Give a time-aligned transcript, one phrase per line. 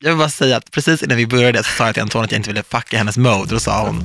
[0.00, 2.32] Jag vill bara säga att precis innan vi började så sa jag till Antonija att
[2.32, 3.50] jag inte ville fucka hennes mode.
[3.54, 4.04] Då sa hon,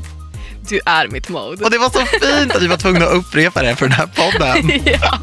[0.69, 1.63] Du är mitt mode.
[1.63, 4.07] och det var så fint att vi var tvungna att upprepa det för den här
[4.07, 4.81] podden.
[5.01, 5.19] ja.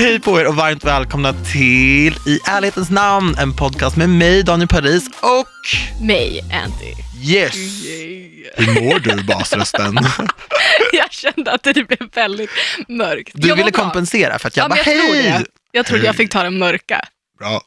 [0.00, 4.68] Hej på er och varmt välkomna till I ärlighetens namn, en podcast med mig, Daniel
[4.68, 5.48] Paris och
[6.06, 6.92] Mig, Anty.
[7.32, 7.54] Yes!
[8.56, 9.98] Hur mår du, basrösten?
[10.92, 12.50] Jag kände att det blev väldigt
[12.88, 13.30] mörkt.
[13.34, 15.22] Du Jag ville kompensera för att jag Ja, bara, jag tror hej!
[15.22, 15.44] det.
[15.72, 17.00] Jag trodde jag fick ta den mörka.
[17.38, 17.62] Bra.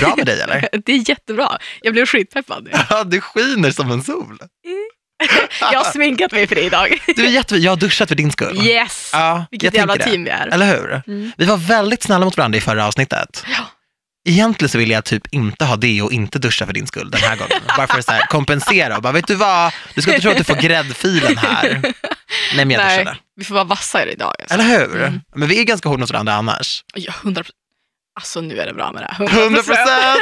[0.00, 0.68] Bra med dig eller?
[0.84, 1.58] Det är jättebra.
[1.80, 2.68] Jag blev skitpeppad.
[2.90, 4.38] Ja, du skiner som en sol.
[5.60, 6.98] Jag har sminkat mig för det idag.
[7.16, 7.56] Du är jätte...
[7.56, 8.66] Jag har duschat för din skull.
[8.66, 9.10] Yes!
[9.12, 10.46] Ja, Vilket jävla team vi är.
[10.46, 11.02] Eller hur?
[11.06, 11.32] Mm.
[11.36, 13.44] Vi var väldigt snälla mot varandra i förra avsnittet.
[13.56, 13.64] Ja.
[14.28, 17.20] Egentligen så vill jag typ inte ha det och inte duscha för din skull den
[17.20, 17.58] här gången.
[17.76, 19.72] Bara för att så här, kompensera och bara, vet du vad?
[19.94, 21.80] Du ska inte tro att du får gräddfilen här.
[21.82, 21.92] Nej,
[22.56, 23.18] men jag Nej, duschade.
[23.36, 24.34] vi får vara vassare idag.
[24.40, 24.54] Alltså.
[24.54, 25.02] Eller hur?
[25.02, 25.20] Mm.
[25.34, 26.84] Men vi är ganska hårda mot varandra annars.
[26.94, 27.44] Ja, 100
[28.14, 29.24] Alltså nu är det bra med det.
[29.24, 30.20] 100 procent!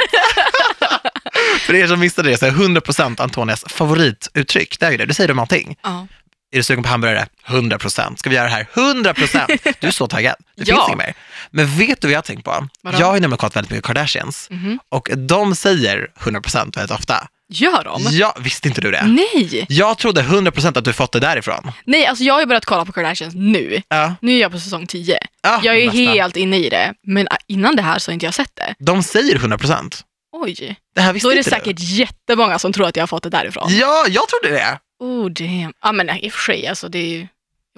[1.67, 4.79] För er som missade det så är 100 procent Antonias favorituttryck.
[4.79, 5.05] Det är ju det.
[5.05, 5.75] Du säger om allting.
[5.83, 6.07] Ja.
[6.51, 7.25] Är du sugen på hamburgare?
[7.47, 8.19] 100 procent.
[8.19, 8.67] Ska vi göra det här?
[8.73, 9.51] 100 procent.
[9.79, 10.35] Du är så taggad.
[10.55, 10.75] Det Ja.
[10.75, 11.13] finns inget mer.
[11.51, 12.67] Men vet du vad jag har tänkt på?
[12.81, 12.99] Vadå?
[12.99, 14.79] Jag har ju nämligen kollat väldigt mycket Kardashians Mhm.
[14.89, 17.27] och de säger 100 procent väldigt ofta.
[17.49, 18.01] Gör de?
[18.11, 19.05] Ja, visste inte du det?
[19.05, 19.65] Nej!
[19.69, 21.71] Jag trodde 100 procent att du fått det därifrån.
[21.85, 23.81] Nej, alltså jag har ju börjat kolla på Kardashians nu.
[23.89, 24.15] Ja.
[24.21, 25.17] Nu är jag på säsong 10.
[25.43, 25.97] ja Jag är bästa.
[26.11, 28.75] helt inne i det, men innan det här så har inte jag sett det.
[28.79, 30.01] De säger 100 procent.
[30.41, 33.07] Oj, Det här visste då är det inte säkert jättemånga som tror att jag har
[33.07, 33.67] fått det därifrån.
[33.69, 33.75] du.
[33.77, 34.79] Ja, jag trodde det.
[34.99, 35.73] Oh damn.
[35.81, 37.29] Ja men i och för sig, alltså det är ju, it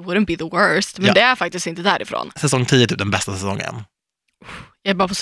[0.06, 1.14] wouldn't be the worst, men Ja.
[1.14, 2.32] det är faktiskt inte därifrån.
[2.36, 3.84] Säsong 10 är typ den bästa säsongen.
[4.82, 5.16] Jag är bara på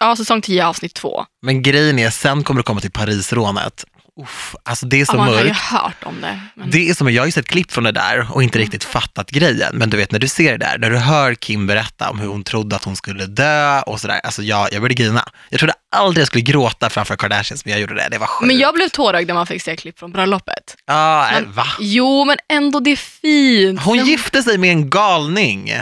[0.00, 1.24] ja, säsong 10 avsnitt 2.
[1.42, 3.84] Men grejen är, sen kommer du komma till Parisrånet.
[4.22, 5.60] Uff, alltså det är Ja, så man har ju mörkt.
[5.60, 6.40] hört om det.
[6.54, 8.64] Men, Det är som, jag har ju sett klipp från det där och inte Mm.
[8.64, 9.70] riktigt fattat grejen.
[9.76, 12.28] Men du vet när du ser det där, när du hör Kim berätta om hur
[12.28, 14.20] hon trodde att hon skulle dö och sådär.
[14.24, 15.28] Alltså jag, jag började grina.
[15.50, 18.08] Jag trodde aldrig jag skulle gråta framför Kardashians, men jag gjorde det.
[18.10, 18.46] Det var sjukt.
[18.46, 20.76] men jag blev tårögd när man fick se klipp från bröllopet.
[20.86, 21.66] Ja, äh, Men- va?
[21.80, 23.80] Jo, men ändå det är fint.
[23.82, 25.72] Hon Den- gifte sig med en galning.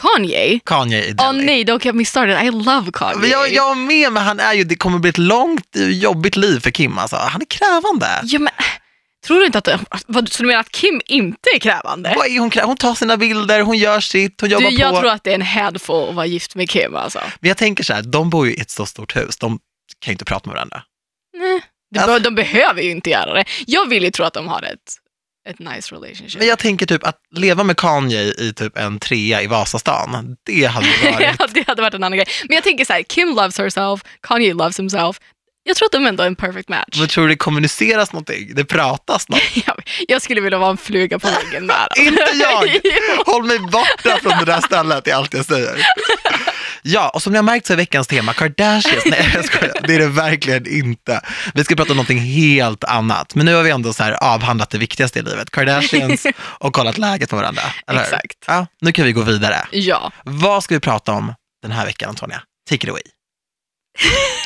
[0.00, 0.60] Kanye?
[0.64, 1.44] Kanye i Åh Delhi.
[1.46, 2.42] nej, don't get me started.
[2.44, 3.16] I love Kanye.
[3.18, 6.60] Men jag, jag med, men han är ju, det kommer bli ett långt, jobbigt liv
[6.60, 7.16] för Kim alltså.
[7.16, 8.20] Han är krävande.
[8.22, 8.52] Ja, men,
[9.26, 9.68] tror du inte att,
[10.06, 12.14] vad, så du menar att Kim inte är krävande?
[12.16, 15.00] Vad är hon, hon tar sina bilder, hon gör sitt, hon jobbar Du, jag på.
[15.00, 17.20] tror att det är en handful att vara gift med Kim alltså.
[17.40, 19.58] Men jag tänker så här, de bor ju i ett så stort hus, de
[19.98, 20.82] kan ju inte prata med varandra.
[21.38, 21.60] Nej.
[21.94, 23.44] De, Alltså- de behöver ju inte göra det.
[23.66, 24.78] Jag vill ju tro att de har ett,
[25.48, 26.38] ett nice relationship.
[26.38, 30.64] Men jag tänker typ att leva med Kanye i typ en trea i Vasastan, det
[30.64, 31.36] hade varit...
[31.38, 32.28] ja, det hade varit en annan grej.
[32.48, 35.20] Men jag tänker så här, Kim loves herself, Kanye loves himself.
[35.64, 36.98] Jag tror att de ändå är en perfect match.
[36.98, 38.54] Men tror du det kommuniceras någonting?
[38.54, 39.40] Det pratas något?
[40.08, 41.88] jag, skulle vilja vara en fluga på väggen där.
[41.96, 42.80] Inte jag!
[43.26, 45.86] Håll mig borta från det där stället, det är allt jag säger.
[46.82, 49.04] Ja, och som ni har märkt så är veckans tema Kardashians.
[49.06, 49.74] Nej, jag skojar.
[49.86, 51.20] Det är det verkligen inte.
[51.54, 53.34] Vi ska prata om någonting helt annat.
[53.34, 56.98] Men nu har vi ändå så här avhandlat det viktigaste i livet, Kardashians, och kollat
[56.98, 57.62] läget med varandra.
[57.86, 58.02] Eller?
[58.02, 58.44] Exakt.
[58.46, 59.56] Ja, nu kan vi gå vidare.
[59.70, 60.12] Ja.
[60.24, 62.42] Vad ska vi prata om den här veckan, Antonia?
[62.70, 63.02] Take it away.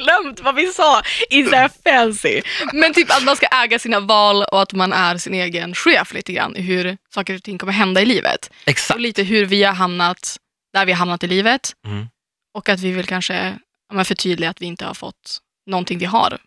[0.00, 2.42] glömt vad vi sa i så här fancy.
[2.72, 6.14] Men typ att man ska äga sina val och att man är sin egen chef
[6.14, 8.46] lite grann i hur saker och ting kommer hända i livet.
[8.46, 9.00] Och Exakt.
[9.00, 10.36] lite hur vi har hamnat
[10.72, 11.72] där vi har hamnat i livet.
[11.86, 12.08] Mm.
[12.54, 13.58] Och att vi vill kanske
[13.94, 16.38] ja, förtydliga att vi inte har fått någonting vi har.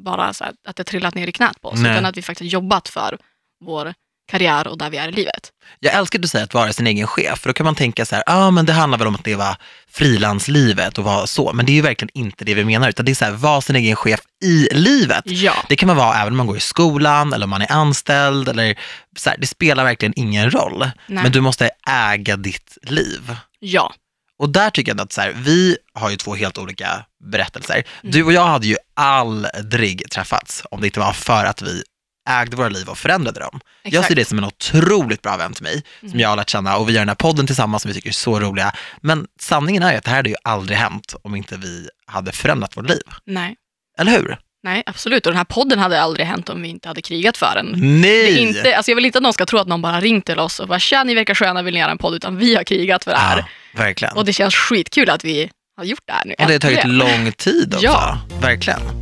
[0.00, 1.80] Bara så här, att det trillat ner i knät på oss.
[1.80, 1.92] Nej.
[1.92, 3.18] Utan att vi faktiskt jobbat för
[3.64, 3.94] vår
[4.30, 5.52] karriär och där vi är i livet.
[5.80, 8.06] Jag älskar att du säger att vara sin egen chef, för då kan man tänka
[8.06, 9.56] så här, ja ah, men det handlar väl om att leva
[9.90, 13.12] frilanslivet och vara så, men det är ju verkligen inte det vi menar, utan det
[13.12, 15.22] är så här, vara sin egen chef i livet.
[15.26, 15.54] Ja.
[15.68, 18.48] Det kan man vara även om man går i skolan eller om man är anställd,
[18.48, 18.78] eller
[19.16, 20.78] så här, det spelar verkligen ingen roll.
[21.06, 21.22] Nej.
[21.22, 23.36] Men du måste äga ditt liv.
[23.58, 23.94] Ja.
[24.38, 27.82] Och där tycker jag att så här, vi har ju två helt olika berättelser.
[28.02, 31.82] Du och jag hade ju aldrig träffats om det inte var för att vi
[32.28, 33.60] ägde våra liv och förändrade dem.
[33.82, 34.08] Jag Exakt.
[34.08, 36.20] ser det som en otroligt bra vän till mig, som Mm.
[36.20, 38.12] jag har lärt känna och vi gör den här podden tillsammans som vi tycker är
[38.12, 38.72] så roliga.
[39.00, 42.32] Men sanningen är ju att det här hade ju aldrig hänt om inte vi hade
[42.32, 43.02] förändrat vårt liv.
[43.26, 43.56] Nej.
[43.98, 44.38] Eller hur?
[44.62, 45.26] Nej, absolut.
[45.26, 47.66] Och den här podden hade aldrig hänt om vi inte hade krigat för den.
[48.00, 48.32] Nej!
[48.32, 50.26] Det är inte, alltså jag vill inte att någon ska tro att någon bara ringt
[50.26, 52.54] till oss och bara “tja, ni verkar sköna, vill ni göra en podd?” utan vi
[52.56, 53.38] har krigat för det här.
[53.38, 53.44] ja,
[53.82, 54.16] verkligen.
[54.16, 56.34] Och det känns skitkul att vi har gjort det här nu.
[56.38, 57.84] Och det har tagit lång tid också.
[57.86, 58.18] Ja.
[58.40, 58.99] Verkligen.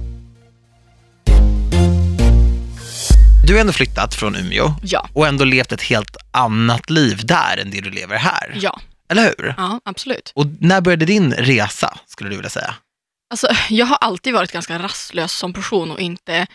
[3.48, 7.56] Du har ändå flyttat från Umeå Ja, och ändå levt ett helt annat liv där
[7.56, 8.58] än det du lever här.
[8.60, 9.54] ja, Eller hur?
[9.56, 10.32] ja, absolut.
[10.34, 12.74] Och när började din resa, skulle du vilja säga?
[13.30, 16.46] Alltså, jag har alltid varit ganska rastlös som person och inte,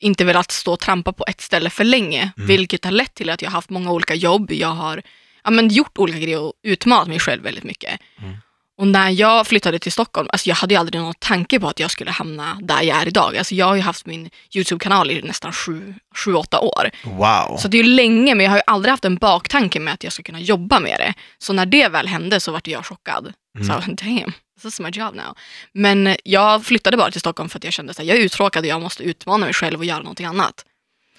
[0.00, 2.32] inte velat stå och trampa på ett ställe för länge.
[2.36, 2.46] Mm.
[2.46, 4.52] Vilket har lett till att jag har haft många olika jobb.
[4.52, 5.02] Jag har
[5.44, 8.00] ja, men, gjort olika grejer och utmanat mig själv väldigt mycket.
[8.18, 8.36] Mm.
[8.80, 11.80] Och när jag flyttade till Stockholm, alltså jag hade ju aldrig någon tanke på att
[11.80, 13.36] jag skulle hamna där jag är idag.
[13.36, 16.90] Alltså jag har ju haft min YouTube-kanal i nästan sju, sju, åtta år.
[17.04, 17.56] Wow.
[17.58, 20.04] Så det är ju länge, men jag har ju aldrig haft en baktanke med att
[20.04, 21.14] jag ska kunna jobba med det.
[21.38, 23.32] Så när det väl hände så vart jag chockad.
[23.58, 23.66] Mm.
[23.66, 24.32] Så damn,
[24.62, 25.36] this is my job now.
[25.72, 28.68] Men jag flyttade bara till Stockholm för att jag kände att jag är uttråkad och
[28.68, 30.64] jag måste utmana mig själv och göra någonting annat.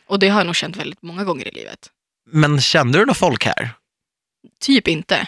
[0.08, 1.90] Och det har jag nog känt väldigt många gånger i livet.
[2.32, 3.70] Men kände du några folk här?
[4.60, 5.28] Typ inte.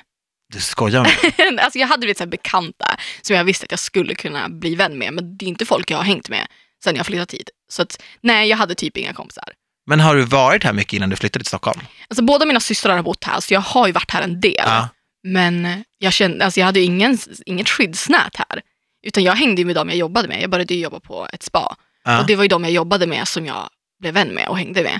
[0.53, 4.15] Du skojar med alltså jag hade lite så bekanta som jag visste att jag skulle
[4.15, 6.47] kunna bli vän med, men det är inte folk jag har hängt med
[6.83, 7.49] sen jag flyttade hit.
[7.69, 9.53] Så att, nej, jag hade typ inga kompisar.
[9.85, 11.79] Men har du varit här mycket innan du flyttade till Stockholm?
[12.07, 14.53] Alltså båda mina systrar har bott här, så jag har ju varit här en del.
[14.57, 14.89] Ja.
[15.23, 18.61] Men jag, kände, alltså jag hade ju ingen, inget skyddsnät här.
[19.05, 20.41] Utan jag hängde med dem jag jobbade med.
[20.41, 21.75] Jag började jobba på ett spa.
[22.03, 22.19] Ja.
[22.19, 24.83] Och det var ju de jag jobbade med som jag blev vän med och hängde
[24.83, 24.99] med.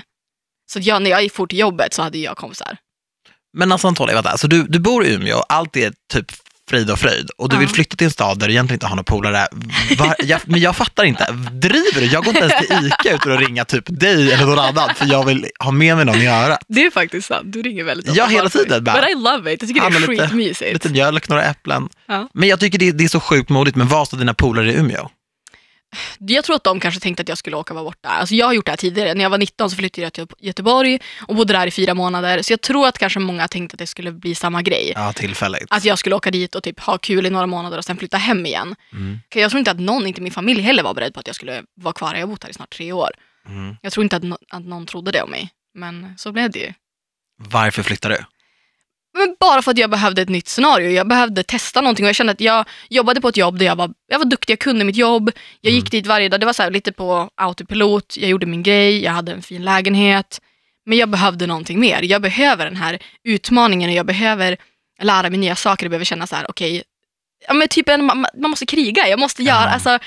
[0.66, 2.76] Så jag, när jag gick fort till jobbet så hade jag kompisar.
[3.54, 4.38] Men alltså Antonija, vänta.
[4.38, 6.26] Så du, du bor i Umeå, allt är typ
[6.70, 7.60] frid och fröjd och du Ja.
[7.60, 9.46] vill flytta till en stad där du egentligen inte har några polare.
[9.98, 12.06] Var, jag, men jag fattar inte, driver du?
[12.06, 15.06] Jag går inte ens till ICA utan att ringa typ dig eller någon annan för
[15.06, 16.58] jag vill ha med mig någon att göra.
[16.68, 17.52] Det är faktiskt sant.
[17.52, 18.18] Du ringer väldigt ofta.
[18.20, 19.00] Ja, hela tiden bara.
[19.00, 19.62] But I love it.
[19.62, 20.72] Jag tycker det är lite- skitmysigt.
[20.72, 21.88] Lite mjölk, några äpplen.
[22.06, 22.28] Ja.
[22.34, 24.74] Men jag tycker det, det är så sjukt modigt, men vad står dina polare i
[24.76, 25.08] Umeå?
[26.18, 28.08] Jag tror att de kanske tänkte att jag skulle åka och vara borta.
[28.08, 29.14] Alltså jag har gjort det här tidigare.
[29.14, 30.98] När jag var 19 så flyttade jag till Göteborg
[31.28, 32.42] och bodde där i fyra månader.
[32.42, 34.92] Så jag tror att kanske många tänkte att det skulle bli samma grej.
[34.94, 35.66] Ja, tillfälligt.
[35.70, 38.16] Att jag skulle åka dit och typ ha kul i några månader och sen flytta
[38.16, 38.74] hem igen.
[38.92, 39.18] Mm.
[39.34, 41.62] Jag tror inte att någon, inte min familj heller var beredd på att jag skulle
[41.74, 42.14] vara kvar.
[42.14, 43.10] Jag har bott här i snart tre år.
[43.48, 43.76] Mm.
[43.82, 45.50] Jag tror inte att, no- att någon trodde det om mig.
[45.74, 46.72] Men så blev det ju.
[47.38, 48.24] Varför flyttar du?
[49.18, 50.90] Men bara för att jag behövde ett nytt scenario.
[50.90, 53.76] Jag behövde testa någonting och jag kände att jag jobbade på ett jobb där jag
[53.76, 55.30] var, jag var duktig, jag kunde mitt jobb.
[55.60, 56.40] Jag gick dit varje dag.
[56.40, 58.16] Det var så här, lite på autopilot.
[58.16, 60.40] Jag gjorde min grej, jag hade en fin lägenhet.
[60.86, 62.02] Men jag behövde någonting mer.
[62.02, 64.56] Jag behöver den här utmaningen och jag behöver
[65.02, 65.86] lära mig nya saker.
[65.86, 66.82] Jag behöver känna så här, okej,
[67.48, 69.08] ja, men typ en, man, man måste kriga.
[69.08, 69.68] Jag måste göra, Ja.
[69.70, 69.98] alltså,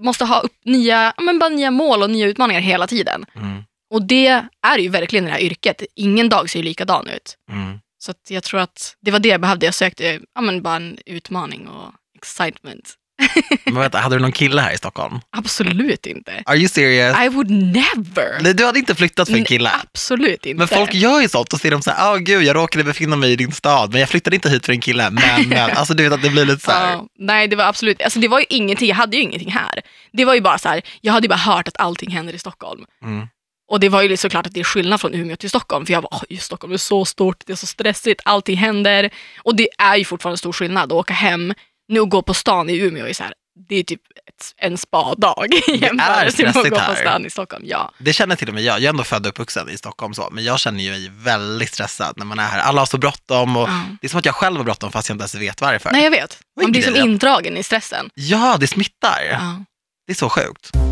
[0.00, 3.24] måste ha upp nya, ja, men bara nya mål och nya utmaningar hela tiden.
[3.36, 3.64] Mm.
[3.90, 5.82] Och det är ju verkligen det här yrket.
[5.96, 7.36] Ingen dag ser ju likadan ut.
[7.50, 7.78] Mm.
[8.02, 9.66] Så jag tror att det var det jag behövde.
[9.66, 12.94] Jag sökte ja, men bara en utmaning och excitement.
[13.64, 15.20] Men vänta, hade du någon kille här i Stockholm?
[15.36, 16.42] Absolut inte.
[16.46, 17.16] Are you serious?
[17.20, 18.42] I would never.
[18.42, 19.70] Nej, du hade inte flyttat för en kille?
[19.82, 20.58] Absolut inte.
[20.58, 23.16] Men folk gör ju sånt och ser de så här, åh gud, jag råkade befinna
[23.16, 25.10] mig i din stad, men jag flyttade inte hit för en kille.
[25.10, 26.92] Men, men alltså du vet att det blir lite så här.
[26.92, 29.82] Ja, nej, det var absolut, alltså det var ju ingenting, jag hade ju ingenting här.
[30.12, 32.38] Det var ju bara så här, jag hade ju bara hört att allting händer i
[32.38, 32.84] Stockholm.
[33.04, 33.26] Mm.
[33.72, 36.02] Och det var ju såklart att det är skillnad från Umeå till Stockholm, för jag
[36.02, 39.10] bara, oj, Stockholm är så stort, det är så stressigt, allting händer.
[39.42, 41.54] Och det är ju fortfarande stor skillnad att åka hem,
[41.88, 43.32] nu och gå på stan i Umeå är så här,
[43.68, 47.64] det är typ ett, en spadag i jämförelse med att gå på stan i Stockholm.
[47.66, 47.92] Ja.
[47.98, 48.76] Det känner till och med jag.
[48.76, 51.72] Jag är ändå född och uppvuxen i Stockholm, så, men jag känner ju mig väldigt
[51.72, 52.60] stressad när man är här.
[52.60, 53.82] Alla har så bråttom och Ja.
[54.00, 55.92] det är som att jag själv har bråttom fast jag inte ens vet varför.
[55.92, 56.38] Nej, jag vet.
[56.60, 58.10] Man blir som indragen i stressen.
[58.14, 59.22] Ja, det smittar.
[59.30, 59.64] Ja.
[60.06, 60.91] Det är så sjukt.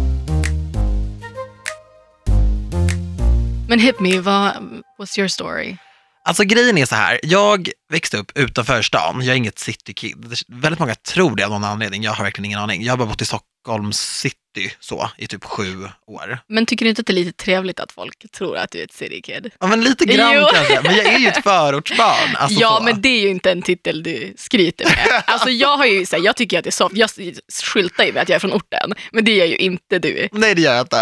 [3.70, 4.52] Men hit me, vad,
[4.98, 5.76] what's your story?
[6.24, 10.34] Alltså grejen är så här, jag växte upp utanför stan, jag är inget citykid.
[10.48, 12.82] Väldigt många tror det av någon anledning, jag har verkligen ingen aning.
[12.82, 14.36] Jag har bara bott i Stockholms city
[14.80, 16.38] så, i typ sju år.
[16.46, 18.84] Men tycker du inte att det är lite trevligt att folk tror att du är
[18.84, 19.50] ett city kid?
[19.60, 20.46] Ja men lite grann Jo.
[20.52, 22.36] kanske, men jag är ju ett förortsbarn.
[22.36, 22.82] Alltså ja, så.
[22.84, 25.22] men det är ju inte en titel du skryter med.
[25.26, 26.96] Alltså jag har ju, så här, jag tycker att det är soft.
[26.96, 27.10] Jag
[27.64, 30.28] skyltar ju med att jag är från orten, men det är ju inte du.
[30.32, 30.96] Nej det gör jag inte.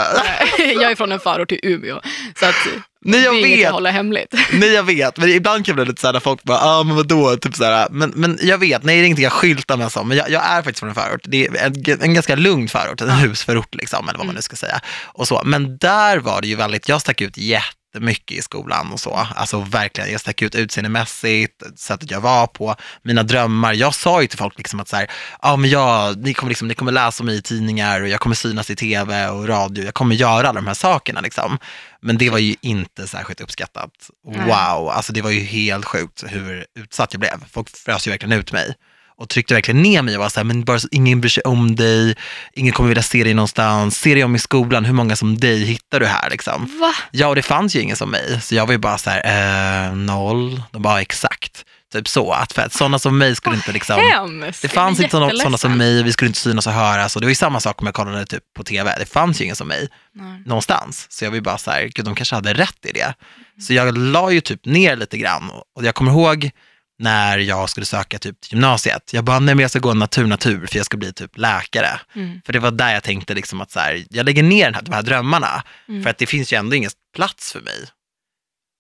[0.59, 2.01] Jag är från en förort till Umeå,
[2.41, 2.55] så att
[3.01, 4.35] Nej det jag är inget jag vet, håller hemligt.
[4.53, 6.83] nej jag vet, men ibland kan det bli lite såhär när folk bara, ja ah,
[6.83, 9.93] men vadå, typ såhär, men, men jag vet, nej det är ingenting jag skyltar med
[9.93, 11.21] som, men jag, jag är faktiskt från en förort.
[11.25, 13.09] Det är en, en ganska lugn förort, en
[13.39, 14.81] husförort liksom, eller vad man nu ska säga.
[15.05, 15.43] Och så.
[15.45, 19.27] Men där var det ju väldigt, jag stack ut jättemycket i skolan och så.
[19.35, 23.73] Alltså verkligen, jag stack ut utseendemässigt, sättet jag var på, mina drömmar.
[23.75, 25.11] Jag sa ju till folk liksom att så här,
[25.43, 28.21] ja men jag, ni, kommer liksom, ni kommer läsa om mig i tidningar och jag
[28.21, 31.59] kommer synas i tv och radio, jag kommer göra alla de här sakerna liksom.
[32.01, 33.91] Men det var ju inte särskilt uppskattat.
[34.25, 37.45] Wow, alltså det var ju helt sjukt hur utsatt jag blev.
[37.51, 38.75] Folk frös ju verkligen ut mig
[39.19, 41.43] och tryckte verkligen ner mig och var så här, men bara så, ingen bryr sig
[41.43, 42.17] om dig,
[42.53, 45.65] ingen kommer vilja se dig någonstans, se dig om i skolan, hur många som dig
[45.65, 46.79] hittar du här liksom?
[46.81, 46.95] Va?
[47.11, 49.89] Ja, och det fanns ju ingen som mig, så jag var ju bara så här,
[49.89, 53.73] eh, noll, de bara exakt, typ så, att för att sådana som mig skulle inte
[53.73, 54.63] liksom, Hemskt.
[54.63, 57.27] det fanns inte sådana, sådana som mig, vi skulle inte synas och höras och det
[57.27, 59.69] var ju samma sak om jag kollade typ på tv, det fanns ju ingen som
[59.69, 60.43] mig Nej.
[60.47, 61.07] någonstans.
[61.11, 63.15] Så jag var ju bara så här, gud de kanske hade rätt i det.
[63.61, 66.51] Så jag la ju typ ner lite grann och jag kommer ihåg
[66.99, 69.11] när jag skulle söka typ till gymnasiet.
[69.13, 72.01] Jag bara, nej men jag ska gå natur-natur för jag ska bli typ läkare.
[72.15, 72.41] Mm.
[72.47, 74.83] För det var där jag tänkte liksom att så här, jag lägger ner den här,
[74.83, 75.63] de här drömmarna.
[75.89, 76.03] Mm.
[76.03, 77.89] För att det finns ju ändå ingen plats för mig.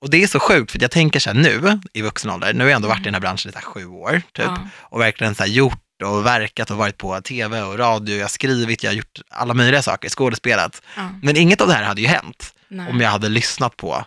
[0.00, 2.64] Och det är så sjukt, för jag tänker så här nu i vuxen ålder, nu
[2.64, 4.44] har jag ändå varit i den här branschen i så sju år typ.
[4.46, 4.58] Ja.
[4.78, 8.28] Och verkligen så här gjort och verkat och varit på tv och radio, jag har
[8.28, 10.82] skrivit, jag har gjort alla möjliga saker, skådespelat.
[10.96, 11.10] Ja.
[11.22, 12.90] Men inget av det här hade ju hänt Nej.
[12.90, 14.04] om jag hade lyssnat på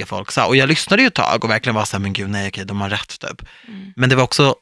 [0.00, 0.46] det folk sa.
[0.46, 2.64] Och jag lyssnade ju ett tag och verkligen var så här, men gud nej okej,
[2.64, 3.42] de har rätt typ.
[3.68, 3.92] Mm.
[3.96, 4.56] Men det var också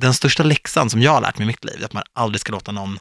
[0.00, 2.52] den största läxan som jag har lärt mig i mitt liv, att man aldrig ska
[2.52, 2.98] låta någon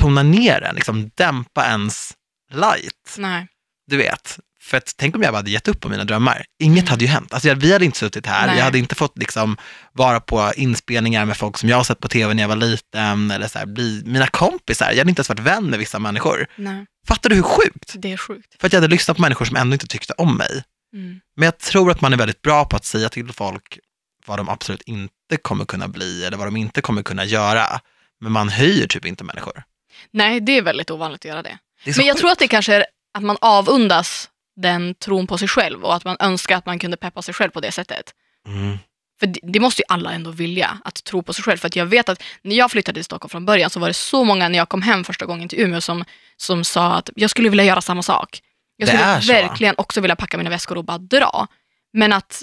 [0.00, 2.12] tona ner en, liksom dämpa ens
[2.52, 3.14] light.
[3.18, 3.46] Nej.
[3.86, 6.44] Du vet, för att tänk om jag hade gett upp på mina drömmar.
[6.62, 6.90] Inget Mm.
[6.90, 7.32] hade ju hänt.
[7.34, 8.56] Alltså jag, vi hade inte suttit här, Nej.
[8.56, 9.56] jag hade inte fått liksom
[9.92, 13.30] vara på inspelningar med folk som jag har sett på tv när jag var liten,
[13.30, 14.90] eller så här, bli mina kompisar.
[14.90, 16.46] Jag hade inte ens varit vän med vissa människor.
[16.56, 16.86] Nej.
[17.08, 17.94] Fattar du hur sjukt?
[17.96, 18.60] Det är sjukt.
[18.60, 20.64] För att jag hade lyssnat på människor som ändå inte tyckte om mig.
[20.94, 21.20] Mm.
[21.36, 23.78] Men jag tror att man är väldigt bra på att säga till folk
[24.26, 27.80] vad de absolut inte kommer kunna bli eller vad de inte kommer kunna göra.
[28.20, 29.62] Men man höjer typ inte människor.
[30.10, 31.58] Nej, det är väldigt ovanligt att göra det.
[31.84, 32.20] Det Men jag sjukt.
[32.20, 36.04] tror att det kanske är att man avundas den tron på sig själv och att
[36.04, 38.14] man önskar att man kunde peppa sig själv på det sättet.
[38.48, 38.78] Mm.
[39.20, 41.58] För det, det måste ju alla ändå vilja, att tro på sig själv.
[41.58, 43.94] För att jag vet att när jag flyttade till Stockholm från början så var det
[43.94, 46.04] så många när jag kom hem första gången till Umeå som,
[46.36, 48.40] som sa att jag skulle vilja göra samma sak.
[48.76, 51.46] Jag skulle verkligen också vilja packa mina väskor och bara dra.
[51.92, 52.42] Men att,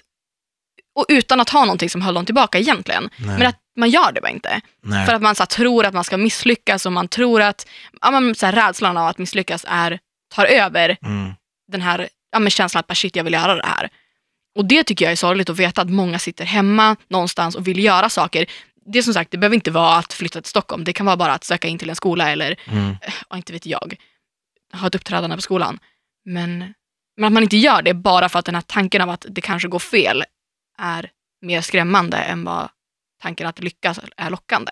[0.95, 3.09] och utan att ha någonting som höll dem tillbaka egentligen.
[3.17, 3.37] Nej.
[3.37, 4.61] Men att man gör det bara inte.
[4.83, 5.05] Nej.
[5.05, 7.67] För att man så här, tror att man ska misslyckas och man tror att
[8.01, 9.99] ja, men, så här, rädslan av att misslyckas är,
[10.35, 11.33] tar över Mm.
[11.71, 13.89] den här ja, men känslan att bara, shit, jag vill göra det här.
[14.55, 17.83] Och det tycker jag är sorgligt att veta att många sitter hemma någonstans och vill
[17.83, 18.45] göra saker.
[18.85, 20.83] Det som sagt, det behöver inte vara att flytta till Stockholm.
[20.83, 22.95] Det kan vara bara att söka in till en skola eller, Mm.
[23.29, 23.95] ja, inte vet jag,
[24.73, 25.79] ha ett uppträdande på skolan.
[26.25, 26.73] Men,
[27.17, 29.41] men att man inte gör det bara för att den här tanken av att det
[29.41, 30.23] kanske går fel
[30.77, 31.09] är
[31.41, 32.69] mer skrämmande än vad
[33.21, 34.71] tanken att lyckas är lockande.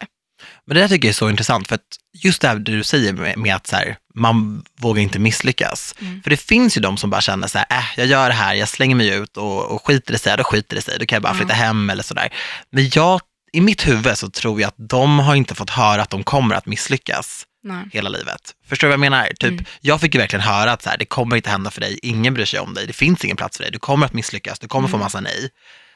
[0.66, 1.82] Men det där tycker jag är så intressant, för att
[2.24, 5.96] just det här du säger med, med att så här, man vågar inte misslyckas.
[6.02, 6.24] Mm.
[6.24, 8.54] För det finns ju de som bara känner så här, äh, jag gör det här,
[8.54, 11.16] jag slänger mig ut och, och skiter det sig, då skiter det sig, då kan
[11.16, 12.30] jag bara flytta hem eller sådär.
[12.72, 13.22] Men jag,
[13.54, 16.56] i mitt huvud så tror jag att de har inte fått höra att de kommer
[16.56, 17.84] att misslyckas Nej.
[17.92, 18.42] hela livet.
[18.70, 19.28] Förstår du vad jag menar?
[19.28, 19.66] Typ, Mm.
[19.82, 22.34] Jag fick ju verkligen höra att så här, det kommer inte hända för dig, ingen
[22.34, 24.68] bryr sig om dig, det finns ingen plats för dig, du kommer att misslyckas, du
[24.68, 25.04] kommer få Mm.
[25.06, 25.50] massa nej.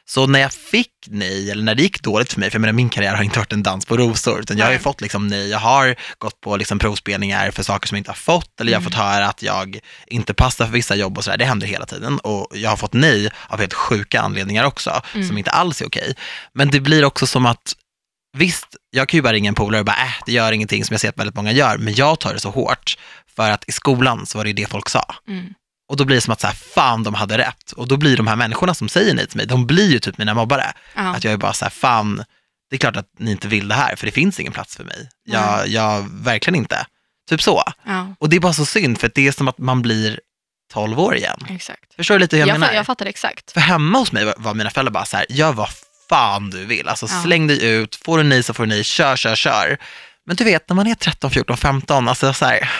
[0.08, 2.72] Så när jag fick nej, eller när det gick dåligt för mig, för jag menar
[2.72, 5.28] min karriär har inte varit en dans på rosor, utan jag har ju fått liksom
[5.28, 8.72] nej, jag har gått på liksom provspelningar för saker som jag inte har fått, eller
[8.72, 8.92] jag har Mm.
[8.92, 12.18] fått höra att jag inte passar för vissa jobb och sådär, det händer hela tiden.
[12.18, 15.28] Och jag har fått nej av helt sjuka anledningar också, Mm.
[15.28, 16.14] som inte alls är okej.
[16.54, 17.72] Men det blir också som att
[18.38, 20.94] Visst, jag kan ju bara ringa en polare och bara, äh, det gör ingenting som
[20.94, 22.96] jag ser att väldigt många gör, men jag tar det så hårt.
[23.36, 25.14] För att i skolan så var det ju det folk sa.
[25.28, 25.44] Mm.
[25.88, 27.72] Och då blir det som att så här, fan de hade rätt.
[27.72, 30.18] Och då blir de här människorna som säger nej till mig, de blir ju typ
[30.18, 30.72] mina mobbare.
[30.94, 31.02] Ja.
[31.02, 32.24] Att jag är bara så här, fan,
[32.70, 34.84] det är klart att ni inte vill det här, för det finns ingen plats för
[34.84, 35.08] mig.
[35.24, 36.86] Jag, jag verkligen inte.
[37.30, 37.62] Typ så.
[37.84, 40.20] ja, Och det är bara så synd, för det är som att man blir
[40.72, 41.46] 12 år igen.
[41.48, 41.94] exakt.
[41.96, 42.72] Förstår du lite hur jag, Jag, menar?
[42.72, 43.52] fa- jag fattar exakt.
[43.52, 45.68] För hemma hos mig var, mina föräldrar bara så här, gör vad
[46.08, 46.88] fan du vill.
[46.88, 49.78] Alltså släng dig ut, får du nej så får du nej, kör, kör, kör.
[50.26, 52.70] Men du vet, när man är 13, 14, 15, alltså så här,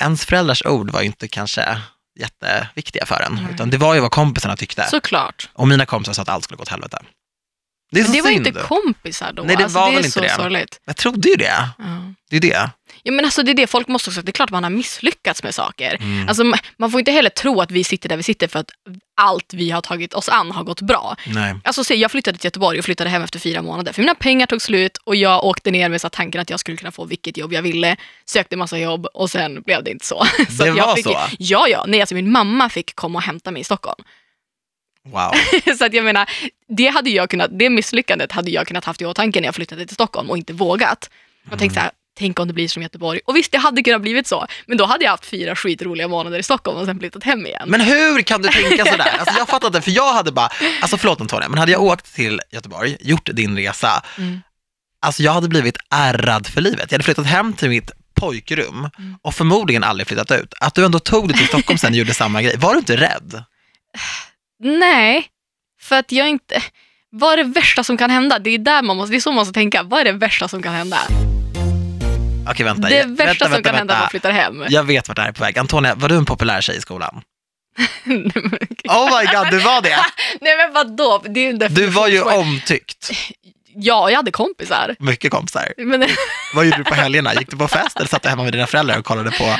[0.00, 1.78] ens föräldrars ord var ju inte kanske
[2.18, 3.54] jätteviktiga för en, Nej.
[3.54, 4.84] utan det var ju vad kompisarna tyckte.
[4.90, 5.50] Såklart.
[5.52, 6.98] Och mina kompisar sa att allt skulle gå åt helvete.
[7.90, 8.46] Det är Men det var synd.
[8.46, 9.42] inte kompisar då.
[9.42, 10.34] Nej, det alltså, var det väl inte så det.
[10.34, 10.80] sorgligt.
[10.84, 11.68] Jag trodde ju det.
[11.78, 11.84] Ja.
[12.30, 12.70] Det är det.
[13.02, 15.42] Ja, men alltså det är det folk måste också, det är klart man har misslyckats
[15.42, 15.96] med saker.
[16.00, 16.28] Mm.
[16.28, 18.70] Alltså, ma- man får inte heller tro att vi sitter där vi sitter för att
[19.20, 21.16] allt vi har tagit oss an har gått bra.
[21.26, 21.54] Nej.
[21.64, 24.46] Alltså, se, jag flyttade till Göteborg och flyttade hem efter fyra månader för mina pengar
[24.46, 27.36] tog slut och jag åkte ner med så tanken att jag skulle kunna få vilket
[27.36, 30.24] jobb jag ville, sökte massa jobb och sen blev det inte så.
[30.58, 31.18] så Det var fick, så?
[31.38, 31.84] Ja, ja.
[31.88, 34.04] Nej, alltså min mamma fick komma och hämta mig i Stockholm.
[35.04, 35.32] Wow.
[35.78, 36.30] så att jag menar,
[36.68, 39.86] det, hade jag kunnat, det misslyckandet hade jag kunnat haft i åtanke när jag flyttade
[39.86, 41.10] till Stockholm och inte vågat.
[41.50, 43.20] Jag tänkte så här, tänk om det blir som Göteborg.
[43.26, 44.46] Och visst, det hade kunnat blivit så.
[44.66, 47.68] Men då hade jag haft fyra skitroliga månader i Stockholm och sen flyttat hem igen.
[47.68, 49.16] Men hur kan du tänka sådär?
[49.18, 50.48] Alltså jag fattar inte, för jag hade bara,
[50.80, 54.40] alltså förlåt Antonija, men hade jag åkt till Göteborg, gjort din resa, Mm.
[55.02, 56.84] alltså jag hade blivit ärrad för livet.
[56.90, 59.16] Jag hade flyttat hem till mitt pojkrum Mm.
[59.22, 60.54] och förmodligen aldrig flyttat ut.
[60.60, 62.96] Att du ändå tog dig till Stockholm sen och gjorde samma grej, var du inte
[62.96, 63.42] rädd?
[64.60, 65.26] Nej,
[65.80, 66.62] för att jag inte...
[67.10, 68.38] Vad är det värsta som kan hända?
[68.38, 69.82] Det är, där man måste, det är så man måste tänka.
[69.82, 70.98] Vad är det värsta som kan hända?
[72.50, 74.10] Okej vänta, det vänta, värsta som vänta, kan hända är att man vänta.
[74.10, 74.64] flyttar hem.
[74.68, 75.58] Jag vet vart det här är på väg.
[75.58, 77.22] Antonija, var du en populär tjej i skolan?
[78.88, 79.98] Oh my god, du var det!
[80.40, 81.22] Nej men vadå?
[81.28, 83.10] Det är en Du var ju omtyckt.
[83.80, 84.96] Ja, jag hade kompisar.
[84.98, 85.72] Mycket kompisar.
[85.76, 86.04] Men,
[86.54, 87.34] Vad gjorde du på helgerna?
[87.34, 89.56] Gick du på fest eller satt du hemma med dina föräldrar och kollade på?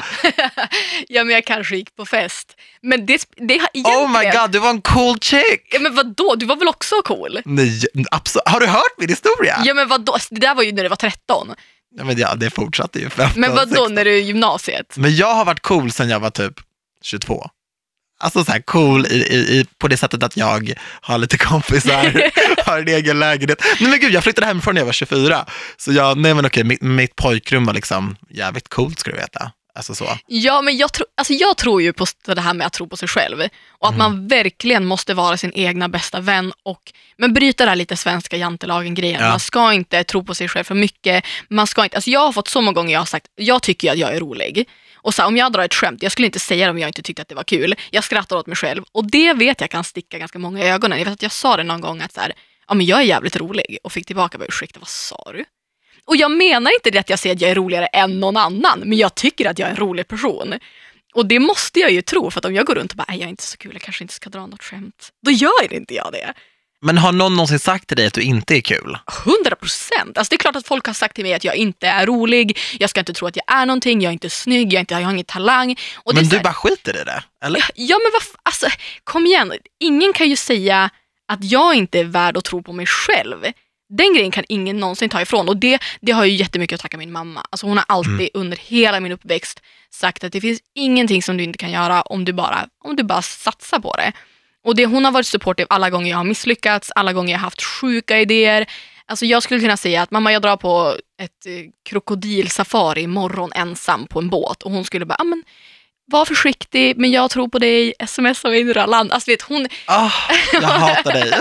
[1.09, 2.57] ja, men jag kanske gick på fest.
[2.83, 5.69] Men det, det har Oh my egentligen- god, du var en cool chick!
[5.73, 6.35] Ja, men vadå?
[6.37, 7.41] Du var väl också cool?
[7.45, 7.81] Nej,
[8.11, 8.49] absolut.
[8.49, 9.61] Har du hört min historia?
[9.65, 10.13] Ja, men vadå?
[10.13, 11.55] Alltså, Det där var ju när du var 13.
[11.97, 13.11] Ja, men ja, det fortsatte ju.
[13.11, 13.95] 15, Men vadå 16.
[13.95, 14.97] när du är i gymnasiet?
[14.97, 16.55] Men jag har varit cool sedan jag var typ
[17.03, 17.51] 22.
[18.21, 22.31] Alltså så här cool i, i, i, på det sättet att jag har lite kompisar,
[22.67, 23.63] har en egen lägenhet.
[23.81, 25.47] Nej men gud, jag flyttade hemifrån när jag var 24.
[25.77, 29.53] Så jag, nej men okej, mitt, mitt pojkrum var liksom jävligt coolt ska du veta.
[29.75, 30.19] Alltså så.
[30.27, 32.97] Ja, men jag, tro, alltså jag tror ju på det här med att tro på
[32.97, 33.41] sig själv.
[33.69, 33.99] Och att Mm.
[33.99, 36.53] man verkligen måste vara sin egna bästa vän.
[36.63, 39.21] Och, men bryta det här lite svenska jantelagen-grejen.
[39.23, 39.29] Ja.
[39.29, 41.25] Man ska inte tro på sig själv för mycket.
[41.51, 43.93] Man ska inte, alltså jag har fått så många gånger jag har sagt, jag tycker
[43.93, 44.69] att jag är rolig.
[44.95, 46.89] Och så här, om jag drar ett skämt, jag skulle inte säga det om jag
[46.89, 47.75] inte tyckte att det var kul.
[47.91, 48.85] Jag skrattar åt mig själv.
[48.93, 50.99] Och det vet jag kan sticka ganska många i ögonen.
[50.99, 52.33] Jag vet att jag sa det någon gång att så här,
[52.69, 53.79] ja, men jag är jävligt rolig.
[53.83, 55.45] Och fick tillbaka, bara, ursäkta vad sa du?
[56.09, 58.81] Och jag menar inte det att jag säger att jag är roligare än någon annan,
[58.85, 60.55] men jag tycker att jag är en rolig person.
[61.15, 63.19] Och det måste jag ju tro, för att om jag går runt och bara, "Nej,
[63.19, 65.09] jag är inte så kul, jag kanske inte ska dra något skämt.
[65.25, 66.33] Då gör inte jag det.
[66.81, 68.99] Men har någon någonsin sagt till dig att du inte är kul?
[69.25, 70.19] 100 procent.
[70.19, 72.59] Alltså det är klart att folk har sagt till mig att jag inte är rolig,
[72.79, 75.01] jag ska inte tro att jag är någonting, jag är inte snygg, jag, inte, jag
[75.03, 75.77] har ingen talang.
[75.97, 77.65] Och Men du här- bara skiter i det, eller?
[77.75, 78.67] Ja men vad, alltså
[79.05, 79.53] kom igen.
[79.81, 80.91] Ingen kan ju säga
[81.29, 83.37] att jag inte är värd att tro på mig själv.
[83.89, 86.99] Den grejen kan ingen någonsin ta ifrån och det, det har ju jättemycket att tacka
[86.99, 87.47] min mamma.
[87.51, 88.31] Alltså hon har alltid Mm.
[88.35, 92.25] under hela min uppväxt sagt att det finns ingenting som du inte kan göra om
[92.25, 94.13] du bara, om du bara satsar på det.
[94.65, 97.45] Och det, hon har varit supportive alla gånger jag har misslyckats, alla gånger jag har
[97.45, 98.67] haft sjuka idéer.
[99.07, 101.53] Alltså jag skulle kunna säga att mamma jag drar på ett eh,
[101.91, 105.43] krokodilsafari imorgon ensam på en båt och hon skulle bara, ah, men
[106.11, 109.15] var försiktig, men jag tror på dig, smsa mig har landat.
[109.15, 110.11] Alltså, vet, hon, Ah,
[110.53, 111.33] jag hatar dig.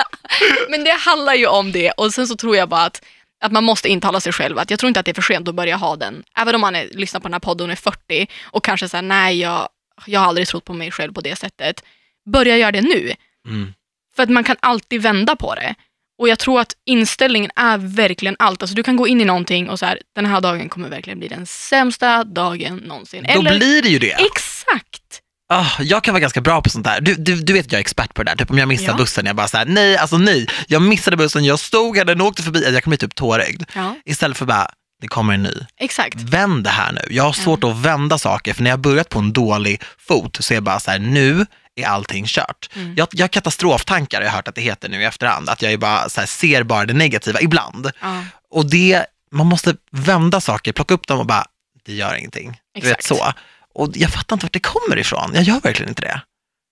[0.68, 3.04] men det handlar ju om det och sen så tror jag bara att,
[3.40, 5.48] att man måste intala sig själv att jag tror inte att det är för sent
[5.48, 6.22] att börja ha den.
[6.36, 9.02] Även om man är, lyssnar på den här podden och är 40 och kanske säger
[9.02, 9.68] nej, jag,
[10.06, 11.84] jag har aldrig trott på mig själv på det sättet.
[12.32, 13.12] Börja göra det nu.
[13.48, 13.72] Mm.
[14.16, 15.74] För att man kan alltid vända på det.
[16.18, 18.62] Och jag tror att inställningen är verkligen allt.
[18.62, 21.18] Alltså du kan gå in i någonting och så här, den här dagen kommer verkligen
[21.18, 23.26] bli den sämsta dagen någonsin.
[23.34, 24.12] Då blir det ju det.
[24.12, 25.02] Exakt!
[25.48, 27.00] Ah, jag kan vara ganska bra på sånt där.
[27.00, 28.36] Du, du, du vet jag är expert på det där.
[28.36, 28.96] Typ om jag missar Ja.
[28.96, 30.46] bussen, jag bara såhär, nej, alltså nej.
[30.68, 33.62] Jag missade bussen, jag stod här, den åkte förbi, jag kan bli typ tårögd.
[33.74, 34.68] Ja, Istället för bara,
[35.00, 35.52] det kommer en ny.
[35.80, 36.20] exakt.
[36.20, 37.00] Vänd det här nu.
[37.10, 40.52] Jag har svårt att vända saker, för när jag börjat på en dålig fot så
[40.52, 42.70] är jag bara så här, nu är allting kört.
[42.74, 42.94] Mm.
[42.96, 45.48] Jag, jag har katastroftankar, har jag hört att det heter nu i efterhand.
[45.48, 47.90] Att jag bara här, ser bara det negativa ibland.
[48.00, 48.24] Ja.
[48.50, 51.44] Och det, man måste vända saker, plocka upp dem och bara,
[51.86, 52.60] det gör ingenting.
[52.74, 53.04] Du vet Exakt.
[53.04, 53.32] så.
[53.74, 55.30] Och jag fattar inte vart det kommer ifrån.
[55.34, 56.20] Jag gör verkligen inte det.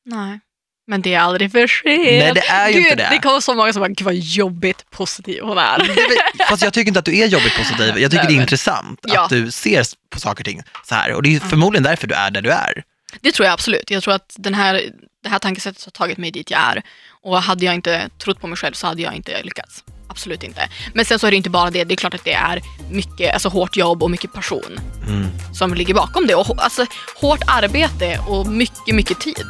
[0.06, 0.40] Nej.
[0.86, 1.84] Men det är aldrig för sent.
[1.98, 3.08] Nej, det är ju Gud, inte det.
[3.10, 5.80] Det kommer så många som bara, gud vad jobbigt positiv hon är.
[5.80, 7.98] Är Fast jag tycker inte att du är jobbigt positiv.
[7.98, 9.24] Jag tycker det är intressant Ja.
[9.24, 11.12] att du ser på saker och ting så här.
[11.12, 12.84] Och det är förmodligen därför du är där du är.
[13.20, 13.90] Det tror jag absolut.
[13.90, 14.82] Jag tror att den här,
[15.22, 16.82] det här tankesättet har tagit mig dit jag är.
[17.22, 19.84] Och hade jag inte trott på mig själv så hade jag inte lyckats.
[20.08, 20.68] Absolut inte.
[20.94, 21.84] Men sen så är det inte bara det.
[21.84, 25.26] Det är klart att det är mycket alltså, hårt jobb och mycket passion Mm.
[25.54, 26.34] som ligger bakom det.
[26.34, 26.86] Och, alltså,
[27.20, 29.44] hårt arbete och mycket, mycket tid.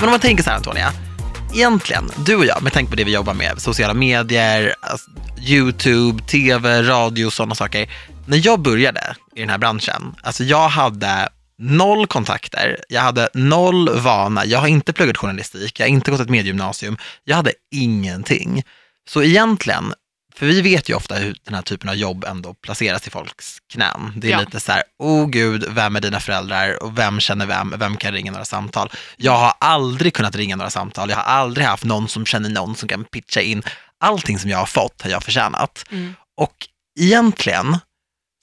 [0.00, 0.92] Men om man tänker så här Antonia,
[1.54, 5.10] egentligen, du och jag, med tanke på det vi jobbar med, sociala medier, alltså,
[5.48, 7.88] YouTube, tv, radio, sådana saker.
[8.26, 13.98] När jag började i den här branschen, alltså jag hade noll kontakter, jag hade noll
[14.00, 18.62] vana, jag har inte pluggat journalistik, jag har inte gått ett mediegymnasium, jag hade ingenting.
[19.10, 19.94] Så egentligen,
[20.34, 23.58] för vi vet ju ofta hur den här typen av jobb ändå placeras i folks
[23.72, 24.12] knän.
[24.16, 24.40] Det är Ja.
[24.40, 28.12] lite så här, oh gud, vem är dina föräldrar och vem känner vem, vem kan
[28.12, 28.90] ringa några samtal?
[29.16, 32.76] Jag har aldrig kunnat ringa några samtal, jag har aldrig haft någon som känner någon
[32.76, 33.62] som kan pitcha in.
[34.00, 35.84] Allting som jag har fått har jag förtjänat.
[35.90, 36.14] Mm.
[36.36, 36.54] Och
[37.00, 37.78] egentligen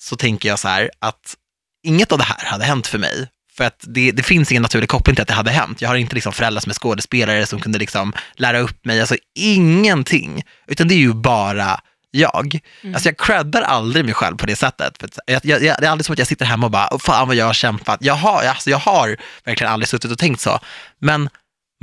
[0.02, 1.36] så tänker jag så här att
[1.84, 3.28] inget av det här hade hänt för mig.
[3.58, 5.82] För att det, det finns ingen naturlig koppling till att det hade hänt.
[5.82, 9.16] Jag har inte liksom föräldrar som är skådespelare som kunde liksom lära upp mig, alltså
[9.36, 10.44] ingenting.
[10.68, 12.60] Utan det är ju bara jag.
[12.82, 12.96] Mm.
[12.96, 14.98] Alltså jag creddar aldrig mig själv på det sättet.
[15.00, 17.00] För jag, jag, jag, det är aldrig som att jag sitter hemma och bara, "Åh,
[17.00, 18.00] fan vad jag har kämpat.
[18.02, 20.60] Jag har, alltså jag har verkligen aldrig suttit och tänkt så.
[21.00, 21.30] Men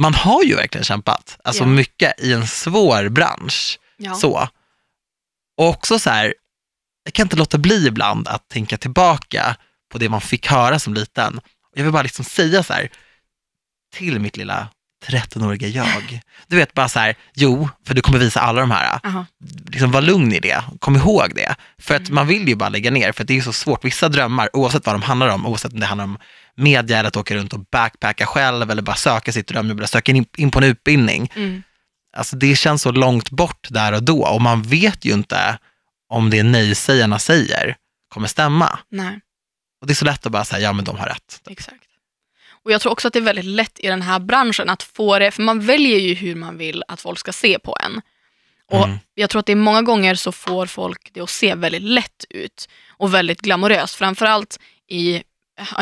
[0.01, 1.67] man har ju verkligen kämpat, alltså Ja.
[1.69, 3.79] mycket i en svår bransch.
[3.97, 4.15] Ja.
[4.15, 4.49] Så.
[5.59, 6.35] Och också så här,
[7.09, 9.57] jag kan inte låta bli ibland att tänka tillbaka
[9.93, 11.41] på det man fick höra som liten.
[11.75, 12.89] Jag vill bara liksom säga så här,
[13.97, 14.69] till mitt lilla
[15.07, 16.21] 13-åriga jag.
[16.47, 19.01] Du vet bara så här, jo, för du kommer visa alla de här.
[19.05, 19.27] Aha.
[19.71, 21.55] Liksom var lugn i det, kom ihåg det.
[21.79, 22.15] För att Mm.
[22.15, 23.85] man vill ju bara lägga ner, för det är så svårt.
[23.85, 26.19] Vissa drömmar, oavsett vad de handlar om, oavsett om det handlar om
[26.57, 30.13] media eller att åka runt och backpacka själv eller bara söka sitt drömjobb eller söka
[30.13, 31.33] in, in på en utbildning.
[31.37, 31.63] Mm.
[32.17, 35.59] Alltså det känns så långt bort där och då och man vet ju inte
[36.09, 37.77] om det nej-sägarna säger
[38.09, 38.79] kommer stämma.
[38.91, 39.21] Nej,
[39.81, 41.43] Och det är så lätt att bara säga, ja men de har rätt.
[41.51, 41.85] exakt.
[42.65, 45.19] Och jag tror också att det är väldigt lätt i den här branschen att få
[45.19, 48.01] det, för man väljer ju hur man vill att folk ska se på en.
[48.71, 48.99] Och Mm.
[49.15, 52.25] jag tror att det är många gånger så får folk det att se väldigt lätt
[52.31, 53.95] ut och väldigt glamoröst.
[53.95, 55.23] Framförallt i,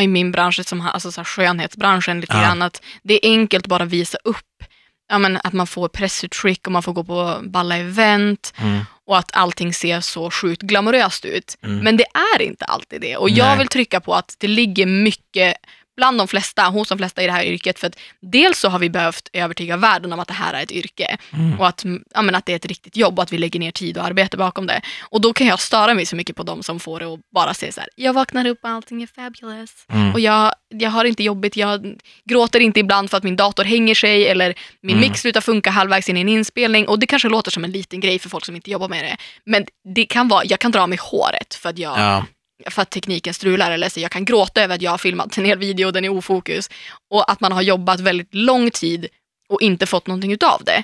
[0.01, 2.41] i min bransch, som, alltså så här skönhetsbranschen lite Ja.
[2.43, 4.65] grann, att det är enkelt bara att visa upp
[5.09, 8.85] ja, men att man får pressutskick och man får gå på balla event Mm.
[9.07, 11.59] Och att allting ser så sjukt glamoröst ut.
[11.63, 11.79] Mm.
[11.79, 13.17] Men det är inte alltid det.
[13.17, 13.59] Och jag Nej.
[13.59, 15.57] vill trycka på att det ligger mycket
[15.97, 17.79] bland de flesta, hos de flesta i det här yrket.
[17.79, 20.73] För att dels så har vi behövt övertyga världen om att det här är ett
[20.73, 21.61] yrke Mm.
[21.61, 23.71] och att, ja, men att det är ett riktigt jobb och att vi lägger ner
[23.71, 24.81] tid och arbete bakom det.
[25.11, 27.55] Och då kan jag störa mig så mycket på de som får det och bara
[27.55, 29.71] säga så här, jag vaknar upp och allting är fabulous.
[29.93, 30.13] Mm.
[30.13, 33.95] Och jag, jag har inte jobbigt, jag gråter inte ibland för att min dator hänger
[33.95, 35.09] sig eller min Mm.
[35.09, 36.89] mix slutar funka halvvägs in i en inspelning.
[36.89, 39.17] Och det kanske låter som en liten grej för folk som inte jobbar med det.
[39.45, 42.25] Men det kan vara, jag kan dra mig håret för att, jag, Ja.
[42.71, 43.71] För att tekniken strular.
[43.71, 46.05] Eller så jag kan gråta över att jag har filmat en hel video och den
[46.05, 46.71] är ofokus.
[47.11, 49.09] Och att man har jobbat väldigt lång tid
[49.49, 50.83] och inte fått någonting utav det.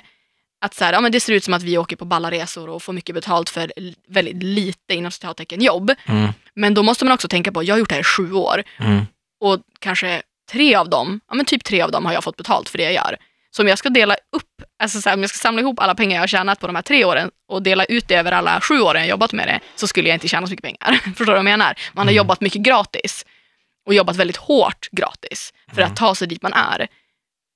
[0.61, 2.69] Att så här, ja, men det ser ut som att vi åker på balla resor
[2.69, 3.71] och får mycket betalt för
[4.07, 5.91] väldigt lite inom citattecken jobb.
[6.05, 6.29] Mm.
[6.55, 8.63] Men då måste man också tänka på, jag har gjort det här i sju år
[8.79, 9.05] Mm.
[9.39, 12.69] och kanske tre av dem, ja men typ tre av dem har jag fått betalt
[12.69, 13.17] för det jag gör.
[13.51, 14.52] Så om jag ska dela upp,
[14.83, 16.75] alltså så här, om jag ska samla ihop alla pengar jag har tjänat på de
[16.75, 19.59] här tre åren och dela ut det över alla sju åren jag jobbat med det,
[19.75, 20.93] så skulle jag inte tjäna så mycket pengar.
[21.03, 21.75] Förstår du vad jag menar?
[21.93, 22.15] Man har Mm.
[22.17, 23.25] jobbat mycket gratis
[23.85, 25.91] och jobbat väldigt hårt gratis för Mm.
[25.91, 26.87] att ta sig dit man är.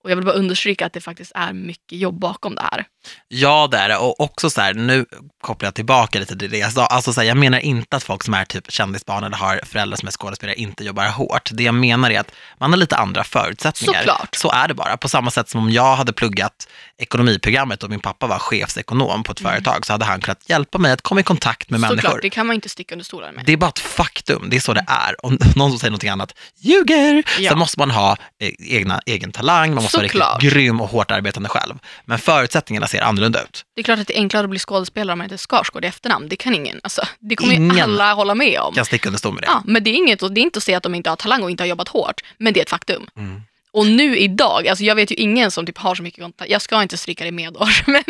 [0.04, 2.86] Och jag vill bara understryka att det faktiskt är mycket jobb bakom det här.
[3.28, 3.98] Ja, det är det.
[3.98, 5.06] Och också så här, nu
[5.42, 6.86] kopplar jag tillbaka lite till det jag sa.
[6.86, 9.98] Alltså så här, jag menar inte att folk som är typ kändisbarn eller har föräldrar
[9.98, 11.50] som är skådespelare inte jobbar hårt.
[11.54, 14.00] Det jag menar är att man har lite andra förutsättningar.
[14.00, 14.36] Såklart.
[14.36, 14.98] Så är det bara.
[14.98, 16.68] På samma sätt som om jag hade pluggat
[16.98, 20.92] ekonomiprogrammet och min pappa var chefsekonom på ett företag så hade han kunnat hjälpa mig
[20.92, 22.02] att komma i kontakt med människor.
[22.02, 23.46] Såklart, det kan man inte sticka under stolen med.
[23.46, 25.26] Det är bara ett faktum, det är så det är.
[25.26, 27.24] Om någon som säger någonting annat ljuger.
[27.40, 27.50] Ja.
[27.50, 30.16] Sen måste man ha eh, egna, egen talang, man måste Såklart.
[30.16, 31.76] vara riktigt grym och hårt arbetande själv.
[32.06, 33.66] Men förutsättningarna ser annorlunda ut.
[33.76, 35.88] Det är klart att det är enklare att bli skådespelare om man heter Skarsgård i
[35.88, 36.30] efternamn.
[36.30, 37.82] Det kan ingen, alltså, det kommer ju Ingen.
[37.82, 38.74] alla hålla med om.
[38.74, 39.48] Kan sticka under stol med det.
[39.48, 41.16] Ja, men det är, inget, och det är inte att säga att de inte har
[41.16, 43.08] talang och inte har jobbat hårt, men det är ett faktum.
[43.18, 43.42] Mm.
[43.72, 46.62] Och nu idag, alltså jag vet ju ingen som typ har så mycket kontakt, jag
[46.62, 48.04] ska inte stryka dig medhårs, men,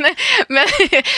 [0.47, 0.65] men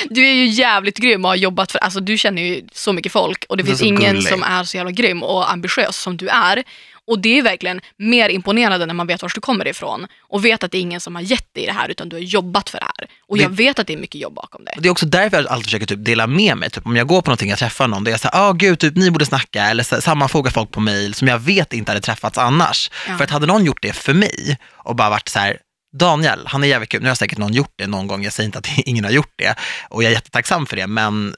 [0.09, 3.11] du är ju jävligt grym och har jobbat för, alltså du känner ju så mycket
[3.11, 4.29] folk och det är finns ingen gullig.
[4.29, 6.63] som är så jävla grym och ambitiös som du är.
[7.09, 10.63] Och det är verkligen mer imponerande när man vet var du kommer ifrån och vet
[10.63, 12.77] att det är ingen som har gett dig det här utan du har jobbat för
[12.79, 13.07] det här.
[13.27, 14.73] Och Det- jag vet att det är mycket jobb bakom det.
[14.77, 16.69] Det är också därför jag alltid försöker typ dela med mig.
[16.69, 18.79] Typ om jag går på någonting, jag träffar någon, då är jag såhär, ah gud,
[18.79, 22.01] typ, ni borde snacka, eller så, sammanfoga folk på mail som jag vet inte hade
[22.01, 22.91] träffats annars.
[23.07, 23.17] Ja.
[23.17, 25.57] För att hade någon gjort det för mig och bara varit så här,
[25.99, 28.45] Daniel, han är jävligt kul, nu har säkert någon gjort det någon gång, jag säger
[28.45, 29.55] inte att ingen har gjort det
[29.89, 31.35] och jag är jättetacksam för det, men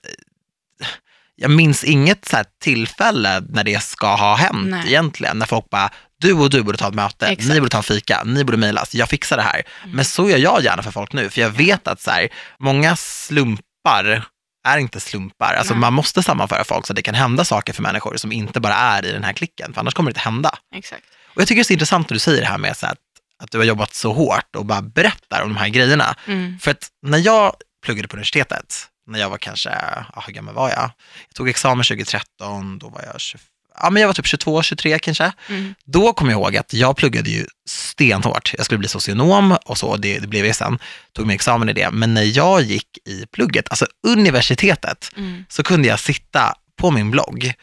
[1.41, 4.87] jag minns inget så tillfälle när det ska ha hänt Nej.
[4.87, 7.43] egentligen, när folk bara, du och du borde ta ett möte, Exakt.
[7.43, 7.53] Mm.
[7.53, 9.61] ni borde ta en fika, ni borde mejlas, jag fixar det här.
[9.85, 12.27] Men så gör jag gärna för folk nu, för jag vet att så här,
[12.59, 14.27] många slumpar
[14.67, 15.53] är inte slumpar.
[15.53, 15.81] Alltså Nej.
[15.81, 18.75] man måste sammanföra folk så att det kan hända saker för människor som inte bara
[18.75, 20.57] är i den här klicken, för annars kommer det inte hända.
[20.75, 21.03] Exakt.
[21.35, 22.97] Och jag tycker det är så intressant när du säger det här med så att,
[23.43, 26.15] att du har jobbat så hårt och bara berättar om de här grejerna.
[26.27, 26.59] Mm.
[26.59, 29.69] För att när jag pluggade på universitetet, när jag var kanske,
[30.15, 30.91] ja, hur gammal var jag?
[31.27, 33.45] Jag tog examen 2013, då var jag 25,
[33.81, 35.31] ja men jag var typ 22, 23 kanske.
[35.49, 35.75] Mm.
[35.85, 38.53] Då kom jag ihåg att jag pluggade ju stenhårt.
[38.57, 40.79] Jag skulle bli socionom och så, det, det blev jag sen.
[41.13, 41.91] Tog min examen i det.
[41.91, 45.45] Men när jag gick i plugget, alltså universitetet, Mm.
[45.49, 47.53] så kunde jag sitta på min blogg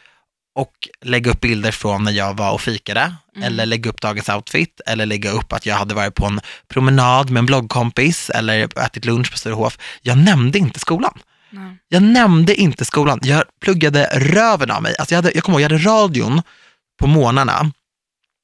[0.55, 0.73] och
[1.05, 3.47] lägga upp bilder från när jag var och fikade, Mm.
[3.47, 7.29] eller lägga upp dagens outfit, eller lägga upp att jag hade varit på en promenad
[7.29, 9.77] med en bloggkompis, eller ätit lunch på Sturehof.
[10.01, 11.19] Jag nämnde inte skolan.
[11.49, 11.77] Nej.
[11.87, 13.19] Jag nämnde inte skolan.
[13.23, 14.95] Jag pluggade röven av mig.
[14.99, 16.41] Alltså jag, hade, jag kommer ihåg, jag hade radion
[16.99, 17.71] på morgnarna,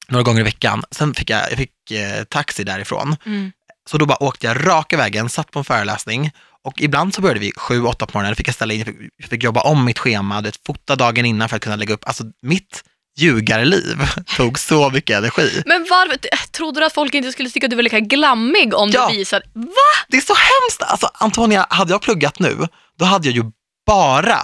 [0.08, 0.82] några gånger i veckan.
[0.90, 3.16] Sen fick jag, jag fick, eh, taxi därifrån.
[3.26, 3.52] Mm.
[3.90, 6.30] Så då bara åkte jag raka vägen, satt på en föreläsning
[6.64, 8.86] och ibland så började vi sju, åtta på morgonen, då fick jag ställa in, jag
[8.86, 11.94] fick, jag fick jobba om mitt schema, det fota dagen innan för att kunna lägga
[11.94, 12.84] upp, alltså mitt
[13.18, 13.96] ljugarliv
[14.36, 15.62] tog så mycket energi.
[15.66, 16.18] Men varför,
[16.52, 19.08] trodde du att folk inte skulle tycka att du var lika glammig om Ja.
[19.10, 20.04] du visade, va?
[20.08, 23.44] Det är så hemskt, alltså Antonia, hade jag pluggat nu, då hade jag ju
[23.86, 24.38] bara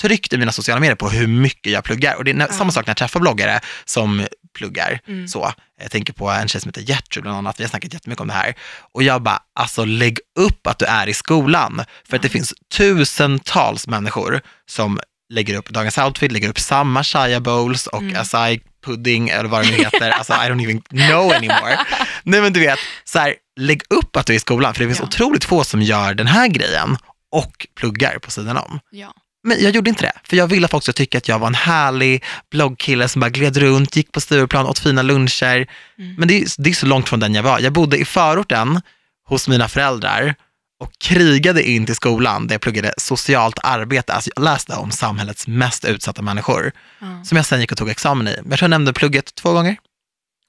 [0.00, 2.14] tryckt i mina sociala medier på hur mycket jag pluggar.
[2.14, 2.48] Och det är Ja.
[2.48, 4.26] samma sak när jag träffar bloggare som
[4.58, 5.00] pluggar.
[5.08, 5.28] Mm.
[5.28, 8.20] Så, jag tänker på en tjej som heter Gertrud bland annat, vi har snackat jättemycket
[8.20, 8.54] om det här.
[8.94, 11.84] Och jag bara, alltså lägg upp att du är i skolan.
[12.08, 15.00] För att det finns tusentals människor som
[15.32, 18.20] lägger upp dagens outfit, lägger upp samma shaya bowls och Mm.
[18.20, 20.10] acai pudding eller vad det nu heter.
[20.10, 21.78] alltså I don't even know anymore.
[22.22, 24.86] Nej men du vet, så här, lägg upp att du är i skolan, för det
[24.86, 25.04] finns Ja.
[25.06, 26.96] otroligt få som gör den här grejen
[27.34, 28.80] och pluggar på sidan om.
[28.90, 29.14] Ja.
[29.46, 31.46] Men jag gjorde inte det, för jag ville att folk skulle tycka att jag var
[31.46, 35.66] en härlig bloggkille som bara gled runt, gick på Stureplan, åt fina luncher.
[35.98, 36.14] Mm.
[36.18, 37.60] Men det är, det är så långt från den jag var.
[37.60, 38.80] Jag bodde i förorten
[39.28, 40.34] hos mina föräldrar
[40.80, 44.12] och krigade in till skolan där jag pluggade socialt arbete.
[44.12, 47.24] Alltså jag läste om samhällets mest utsatta människor Ja.
[47.24, 48.36] som jag sen gick och tog examen i.
[48.42, 49.76] Men jag tror jag nämnde plugget två gånger.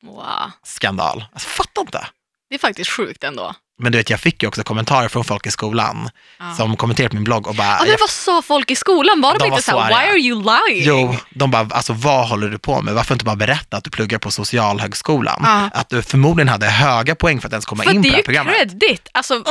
[0.03, 0.51] Wow.
[0.63, 1.25] Skandal.
[1.33, 2.07] Alltså fattar inte.
[2.55, 3.53] Det är faktiskt sjukt ändå.
[3.81, 6.55] Men du vet, jag fick ju också kommentarer från folk i skolan Ja.
[6.57, 9.21] som kommenterade på min blogg och bara, Ja, men jag vad sa folk i skolan?
[9.21, 10.01] Var de, De var inte så såhär, arga.
[10.01, 10.83] why are you lying?
[10.87, 12.93] Jo, de bara, alltså vad håller du på med?
[12.93, 15.39] Varför inte bara berätta att du pluggar på Socialhögskolan?
[15.43, 15.69] Ja.
[15.73, 18.09] Att du förmodligen hade höga poäng för att ens komma För in det på det
[18.09, 18.55] är här ju programmet.
[18.55, 19.09] credit.
[19.11, 19.43] Alltså,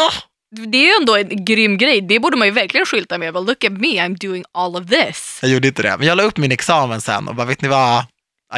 [0.66, 2.00] Det är ju ändå en grym grej.
[2.00, 3.32] Det borde man ju verkligen skylta med.
[3.34, 5.38] But look at me, I'm doing all of this.
[5.42, 7.68] Jag gjorde inte det, men jag la upp min examen sen och bara, vet ni
[7.68, 8.04] vad?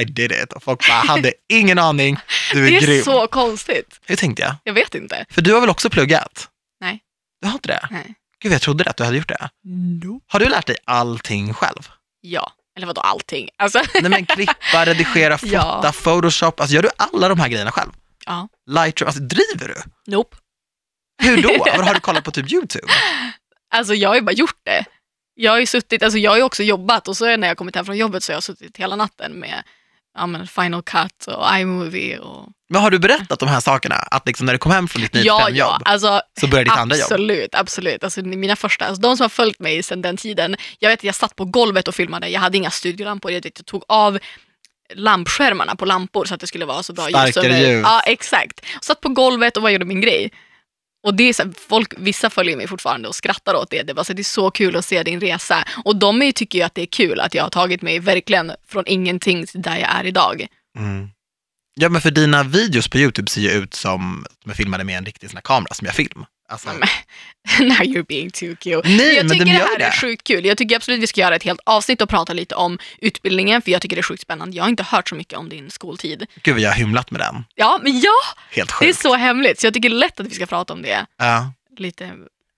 [0.00, 0.52] I did it.
[0.52, 2.16] Och folk bara, hade ingen aning.
[2.52, 3.04] Du är, Det är grym.
[3.04, 4.00] så konstigt.
[4.06, 4.54] Hur tänkte jag?
[4.64, 5.24] Jag vet inte.
[5.30, 6.48] För du har väl också pluggat?
[6.80, 7.00] Nej.
[7.40, 7.88] Du har inte det?
[7.90, 8.14] Nej.
[8.42, 9.48] Gud, jag trodde att du hade gjort det.
[10.28, 11.88] Har du lärt dig allting själv?
[12.20, 12.52] Ja.
[12.76, 13.48] Eller vadå allting?
[13.56, 15.92] Alltså, Nej men klippa, redigera, fota, Ja.
[15.92, 16.60] photoshop.
[16.60, 17.90] Alltså gör du alla de här grejerna själv?
[18.26, 18.48] ja.
[18.70, 19.82] Lightroom, alltså driver du?
[20.12, 20.36] Nope.
[21.22, 21.48] Hur då?
[21.76, 22.86] Vad har du kollat på typ YouTube?
[23.74, 24.84] Alltså jag har ju bara gjort det.
[25.34, 27.74] Jag har ju suttit, alltså jag har ju också jobbat och så när jag kommit
[27.76, 29.62] hem från jobbet så har jag suttit hela natten med
[30.16, 32.48] ja, men Final Cut och iMovie och...
[32.68, 33.94] Men har du berättat de här sakerna?
[33.94, 36.70] Att liksom när du kom hem från ditt 9 Ja, jobb ja, alltså så började
[36.70, 37.04] ditt andra jobb?
[37.04, 38.04] absolut, absolut.
[38.04, 41.04] Alltså mina första, alltså de som har följt mig sedan den tiden, jag vet att
[41.04, 44.18] jag satt på golvet och filmade, jag hade inga studiolampor, jag, vet, jag tog av
[44.94, 47.30] lampskärmarna på lampor så att det skulle vara så bra ljus.
[47.30, 47.82] Starkare ljus.
[47.84, 48.60] Ja, exakt.
[48.82, 50.30] Satt på golvet och bara gjorde min grej.
[51.06, 53.82] Och det är så här, folk, vissa följer mig fortfarande och skrattar åt det.
[53.82, 55.64] Det är, bara så, det är så kul att se din resa.
[55.84, 58.52] Och de är, tycker ju att det är kul att jag har tagit mig verkligen
[58.68, 60.46] från ingenting till där jag är idag.
[60.78, 61.08] Mm.
[61.74, 64.84] Ja, men för dina videos på YouTube ser ju ut som att de är filmade
[64.84, 66.24] med en riktig sån här kamera som jag film.
[66.48, 66.88] Alltså, Men,
[67.68, 68.88] Now you're being too cute.
[68.88, 69.92] Nej, jag tycker de det här är det.
[70.00, 70.44] sjukt kul.
[70.44, 73.70] Jag tycker absolut vi ska göra ett helt avsnitt och prata lite om utbildningen, för
[73.70, 74.56] jag tycker det är sjukt spännande.
[74.56, 76.26] Jag har inte hört så mycket om din skoltid.
[76.42, 77.44] Gud vad jag har hymlat med den.
[77.54, 78.10] Ja, men ja,
[78.50, 78.98] Helt det är sjukt.
[79.02, 81.06] så hemligt, så jag tycker det är lätt att vi ska prata om det.
[81.18, 81.52] Ja.
[81.78, 82.12] Lite,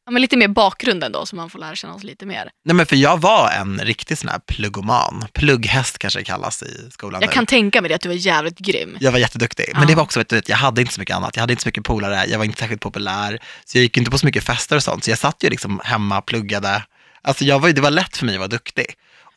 [0.08, 2.50] ja, men lite mer bakgrunden då, så man får lära känna oss lite mer.
[2.64, 5.24] Nej, men för jag var en riktig sån här pluggoman.
[5.32, 7.34] Plugghäst kanske det kallas i skolan Jag nu.
[7.34, 8.96] kan tänka mig det, att du är jävligt grym.
[9.00, 11.36] Jag var jätteduktig, men det var också, vet du, jag hade inte så mycket annat.
[11.36, 14.10] Jag hade inte så mycket polare, jag var inte särskilt populär, så jag gick inte
[14.10, 15.04] på så mycket fester och sånt.
[15.04, 16.82] Så jag satt ju liksom hemma, pluggade.
[17.22, 18.86] Alltså jag var, det var lätt för mig att vara duktig.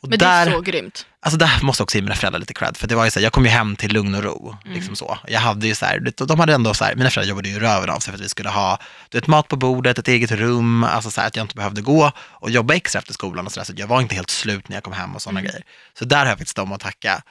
[0.02, 1.06] Och Men där, det är så grymt.
[1.20, 3.18] alltså där måste jag också ge mina föräldrar lite cred, för det var ju så
[3.18, 4.56] här, jag kom ju hem till lugn och ro.
[4.64, 4.74] Mm.
[4.74, 5.18] Liksom så.
[5.28, 7.90] Jag hade ju så här, de hade ändå så här, mina föräldrar jobbade ju röven
[7.90, 10.84] av sig för att vi skulle ha du vet, mat på bordet, ett eget rum,
[10.84, 13.60] alltså så här, att jag inte behövde gå och jobba extra efter skolan och så
[13.60, 15.50] där, så jag var inte helt slut när jag kom hem och sådana Mm.
[15.50, 15.64] grejer.
[15.98, 17.22] Så där har jag faktiskt dem att tacka.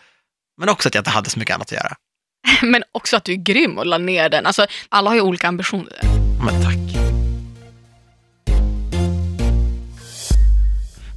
[0.60, 1.94] Men också att jag inte hade så mycket annat att göra.
[2.62, 4.46] Men också att du är grym och la ner den.
[4.46, 6.00] Alltså, alla har ju olika ambitioner.
[6.46, 7.11] Men tack.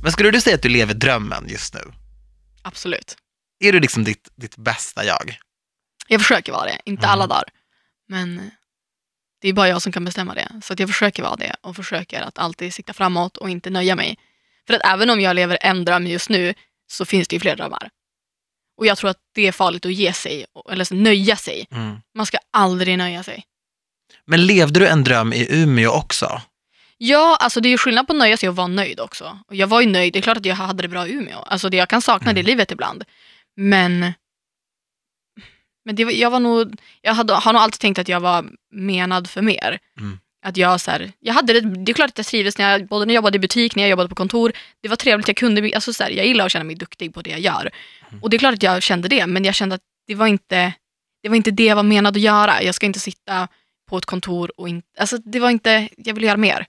[0.05, 1.81] Men skulle du säga att du lever drömmen just nu?
[2.63, 3.17] Absolut.
[3.61, 5.39] Är du liksom ditt, ditt bästa jag?
[6.09, 7.11] Jag försöker vara det, inte Mm.
[7.11, 7.45] alla dagar.
[8.09, 8.51] Men
[9.41, 10.61] det är bara jag som kan bestämma det.
[10.65, 13.97] Så att jag försöker vara det och försöker att alltid sikta framåt och inte nöja
[13.97, 14.19] mig.
[14.67, 16.55] För att även om jag lever en dröm just nu
[16.87, 17.91] så finns det ju fler drömmar.
[18.77, 21.67] Och jag tror att det är farligt att ge sig, eller nöja sig.
[21.71, 21.97] Mm.
[22.15, 23.45] Man ska aldrig nöja sig.
[24.27, 26.43] Men levde du en dröm i Umeå också?
[27.07, 29.39] Ja, alltså det är ju skillnad på att nöja sig och vara nöjd också.
[29.47, 31.39] Och jag var ju nöjd, det är klart att jag hade det bra i Umeå.
[31.39, 32.35] Alltså det, jag kan sakna Mm.
[32.35, 33.05] det livet ibland.
[33.57, 34.13] Men,
[35.85, 39.31] men det, jag var nog, jag hade, har nog alltid tänkt att jag var menad
[39.31, 39.79] för mer.
[40.01, 40.19] Mm.
[40.47, 42.89] Att jag så här, jag hade det, det är klart att jag trivdes när jag,
[42.89, 44.53] både när jag jobbade i butik, när jag jobbade på kontor.
[44.83, 47.23] Det var trevligt, jag kunde, alltså så här, jag gillar att känna mig duktig på
[47.23, 47.71] det jag gör.
[48.09, 48.23] Mm.
[48.23, 50.73] Och det är klart att jag kände det, men jag kände att det var inte
[51.23, 52.63] det, var inte det jag var menad att göra.
[52.63, 53.49] Jag ska inte sitta
[53.89, 56.67] på ett kontor och inte, alltså det var inte, jag ville göra mer.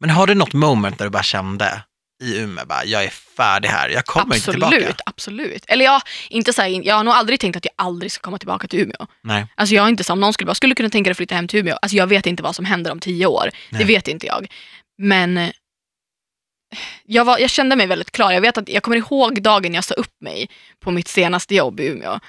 [0.00, 1.82] Men har du något moment där du bara kände
[2.22, 4.76] i Umeå, bara, jag är färdig här, jag kommer inte tillbaka?
[4.76, 5.64] Absolut, absolut.
[5.68, 8.38] Eller jag, inte så här, jag har nog aldrig tänkt att jag aldrig ska komma
[8.38, 9.06] tillbaka till Umeå.
[9.22, 9.46] Nej.
[9.54, 11.34] Alltså jag har inte, så om någon skulle bara, skulle kunna tänka dig att flytta
[11.34, 11.76] hem till Umeå?
[11.82, 13.50] Alltså jag vet inte vad som händer om tio år.
[13.70, 13.78] Nej.
[13.78, 14.46] Det vet inte jag.
[14.98, 15.52] Men
[17.04, 18.32] jag, var, jag kände mig väldigt klar.
[18.32, 20.48] Jag vet att jag kommer ihåg dagen jag sa upp mig
[20.80, 22.20] på mitt senaste jobb i Umeå.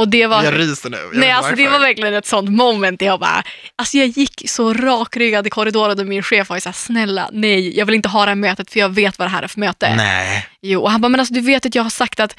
[0.00, 0.44] Och det var...
[0.44, 0.96] Jag ryser nu.
[0.96, 3.42] Jag Nej, alltså det var verkligen ett sånt moment jag bara,
[3.76, 7.78] alltså jag gick så rakryggad i korridoren och min chef var ju såhär, snälla nej,
[7.78, 9.60] jag vill inte ha det här mötet för jag vet vad det här är för
[9.60, 9.94] möte.
[9.96, 10.46] Nej.
[10.62, 12.36] Jo, och han bara, men alltså du vet att jag har sagt att,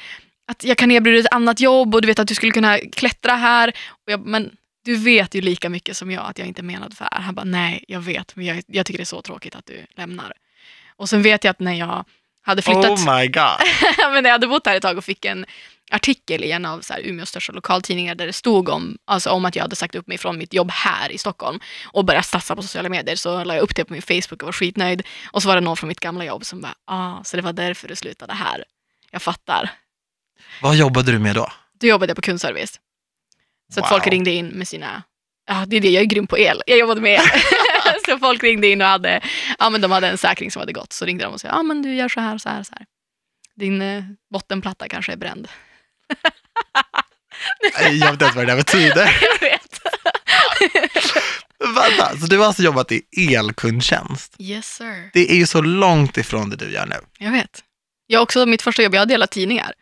[0.50, 2.78] att jag kan erbjuda dig ett annat jobb och du vet att du skulle kunna
[2.78, 3.68] klättra här.
[3.88, 4.50] Och jag, men
[4.84, 7.22] du vet ju lika mycket som jag att jag inte är menad för det här.
[7.22, 9.86] Han bara, nej, jag vet, men jag, jag tycker det är så tråkigt att du
[9.96, 10.32] lämnar.
[10.96, 12.04] Och sen vet jag att när jag
[12.44, 13.60] Hade flyttat, Oh my god.
[14.12, 15.46] men jag hade bott här ett tag och fick en
[15.92, 19.44] artikel i en av så här, Umeås största lokaltidningar där det stod om, alltså, om
[19.44, 22.56] att jag hade sagt upp mig från mitt jobb här i Stockholm och börjat satsa
[22.56, 23.16] på sociala medier.
[23.16, 25.02] Så la jag upp det på min Facebook och var skitnöjd.
[25.32, 27.52] Och så var det någon från mitt gamla jobb som bara, ah, så det var
[27.52, 28.64] därför du slutade här.
[29.10, 29.70] Jag fattar.
[30.62, 31.48] Vad jobbade du med då?
[31.80, 32.80] Då jobbade jag på kundservice.
[33.74, 33.88] Så att Wow.
[33.88, 35.02] folk ringde in med sina,
[35.48, 36.62] ja det är det, jag är grym på el.
[36.66, 37.26] Jag jobbade med el.
[38.06, 39.20] så folk ringde in och hade,
[39.58, 40.92] ja men de hade en säkring som hade gått.
[40.92, 42.86] Så ringde de och sa, ja men du gör så här, så här, så här.
[43.56, 45.48] Din eh, bottenplatta kanske är bränd.
[47.78, 49.18] Jag vet inte ens vad det där betyder.
[49.40, 49.80] jag vet.
[51.74, 53.02] Vänta, så du har alltså jobbat i
[53.34, 54.36] elkundtjänst?
[54.38, 55.10] Yes sir.
[55.12, 56.96] Det är ju så långt ifrån det du gör nu.
[57.18, 57.60] Jag vet.
[58.06, 59.72] Jag har också, mitt första jobb, jag har delat tidningar.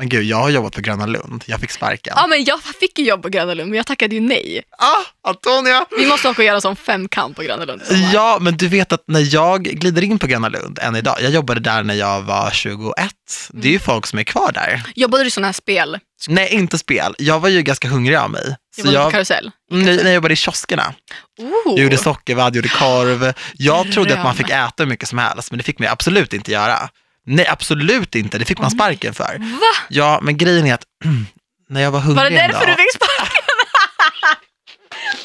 [0.00, 1.44] Men gud, jag har jobbat på Gröna Lund.
[1.46, 2.12] Jag fick sparken.
[2.16, 4.62] Ja men jag fick ju jobb på Gröna Lund, men jag tackade ju nej.
[4.78, 5.86] Ah, Antonia!
[5.98, 7.82] Vi måste åka och göra som femkamp på Gröna Lund.
[8.12, 11.30] Ja, men du vet att när jag glider in på Gröna Lund än idag, jag
[11.30, 13.14] jobbade där när jag var 21,
[13.48, 14.82] det är ju folk som är kvar där.
[14.94, 15.98] Jobbade du sådana här spel?
[16.28, 17.14] Nej, inte spel.
[17.18, 18.56] Jag var ju ganska hungrig av mig.
[18.76, 19.50] Så Jobbade du på jag, karusell?
[19.72, 20.94] Mm, när jag jobbade i kioskerna.
[21.38, 21.46] Oh.
[21.66, 23.32] Jag gjorde sockervadd, gjorde korv.
[23.54, 26.32] Jag trodde att man fick äta hur mycket som helst, men det fick man absolut
[26.32, 26.90] inte göra.
[27.26, 28.38] Nej, absolut inte.
[28.38, 29.38] Det fick man sparken för.
[29.38, 29.66] Va?
[29.88, 30.84] Ja, men grejen är att
[31.68, 33.44] när jag var hungrig Var det därför du fick sparken?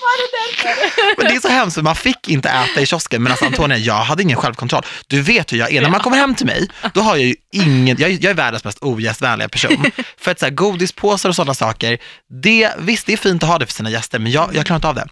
[0.01, 1.17] Var det därför?
[1.17, 3.23] Men det är så hemskt, för man fick inte äta i kiosken.
[3.23, 4.83] Men alltså Antonia, jag hade ingen självkontroll.
[5.07, 5.81] Du vet hur jag är.
[5.81, 8.33] När man kommer hem till mig, då har jag ju ingen, jag, är- jag är
[8.33, 9.85] världens mest ogästvänliga person.
[10.17, 11.97] För att så här, godispåsar och sådana saker,
[12.43, 14.77] det, visst det är fint att ha det för sina gäster, men jag, jag klarar
[14.77, 15.07] inte av det.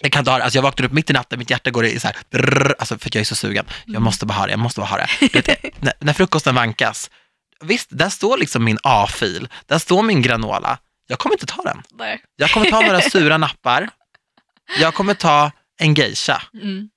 [0.00, 1.86] Jag kan inte ha det, alltså jag vaknar upp mitt i natten, mitt hjärta går
[1.86, 3.66] i så här, brrr, alltså för att jag är så sugen.
[3.86, 5.08] Jag måste bara ha det, jag måste bara ha det.
[5.32, 5.48] Vet,
[5.82, 7.10] när, när frukosten vankas,
[7.60, 10.78] visst, där står liksom min A-fil, där står min granola.
[11.06, 11.82] Jag kommer inte ta den.
[11.90, 12.20] Nej.
[12.36, 13.88] Jag kommer ta några sura nappar.
[14.78, 16.42] Jag kommer ta en geisha.
[16.54, 16.88] Mm.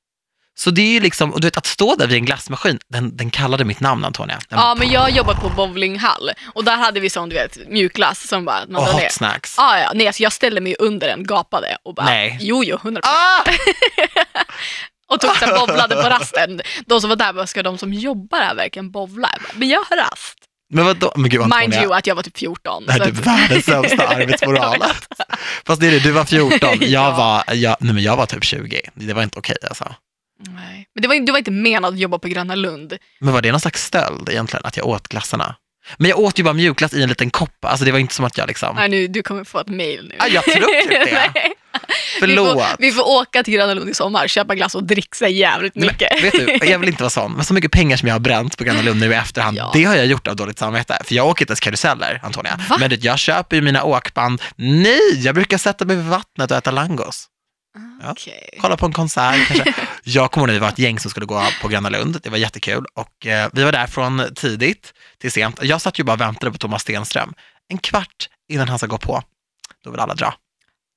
[0.60, 3.18] Så det är ju liksom, och du vet att stå där vid en glassmaskin, den,
[3.18, 4.40] den kallade mitt namn Antonia.
[4.50, 8.28] Den Ja, men jag jobbade på bowlinghall och där hade vi sån, du vet, mjukglass
[8.28, 9.04] som bara, man och drar ner.
[9.04, 9.60] hot snacks.
[9.60, 12.38] Ah, ja, nej, alltså jag ställde mig under den, gapade och bara, Nej.
[12.42, 13.00] jo, jo, 100%.
[13.04, 13.44] Ah!
[15.10, 16.62] Och tog här, bowlade på rasten.
[16.86, 19.30] De som var där bara, ska de som jobbar här verkligen bowla?
[19.44, 20.36] Bara, Men jag har rast.
[20.74, 22.86] Men vadå, men gud Mind you att jag var typ 14.
[22.86, 24.84] det här är typ världens sämsta arbetsmoral.
[25.66, 27.12] Fast det är det, du var 14, jag Ja.
[27.12, 28.82] var, jag, nej men jag var typ 20.
[28.94, 29.96] Det var inte okej alltså.
[30.50, 30.88] Nej.
[30.96, 32.98] Men det var, det var inte menat att jobba på Gröna Lund.
[33.20, 35.56] Men var det någon slags stöld egentligen, att jag åt glassarna?
[35.98, 38.26] Men jag åt ju bara mjukglass i en liten kopp, alltså det var inte som
[38.26, 40.16] att jag liksom, Nej, nu, du kommer få ett mail nu.
[40.20, 41.32] Ah, jag tror typ det.
[42.20, 42.48] Förlåt.
[42.58, 45.76] Vi får, vi får åka till Gröna Lund i sommar, köpa glass och dricksa jävligt
[45.76, 46.24] Men, mycket.
[46.24, 48.58] vet du, jag vill inte vara sån, men så mycket pengar som jag har bränt
[48.58, 49.72] på Gröna Lund nu i efterhand, Ja.
[49.74, 51.02] det har jag gjort av dåligt samvete.
[51.04, 52.60] För jag åker inte ens karuseller, Antonia.
[52.70, 52.78] Va?
[52.80, 54.42] Men du, jag köper ju mina åkband.
[54.56, 57.28] Nej, jag brukar sätta mig vid vattnet och äta langos.
[58.04, 58.16] Ja.
[58.62, 59.74] Kolla på en konsert kanske.
[60.04, 62.20] Jag kommer ihåg när vi var ett gäng som skulle gå på Gröna Lund.
[62.24, 65.60] Det var jättekul och eh, vi var där från tidigt till sent.
[65.64, 67.34] Jag satt ju bara och väntade på Thomas Stenström.
[67.70, 69.24] En kvart innan han ska gå på,
[69.84, 70.34] då vill alla dra.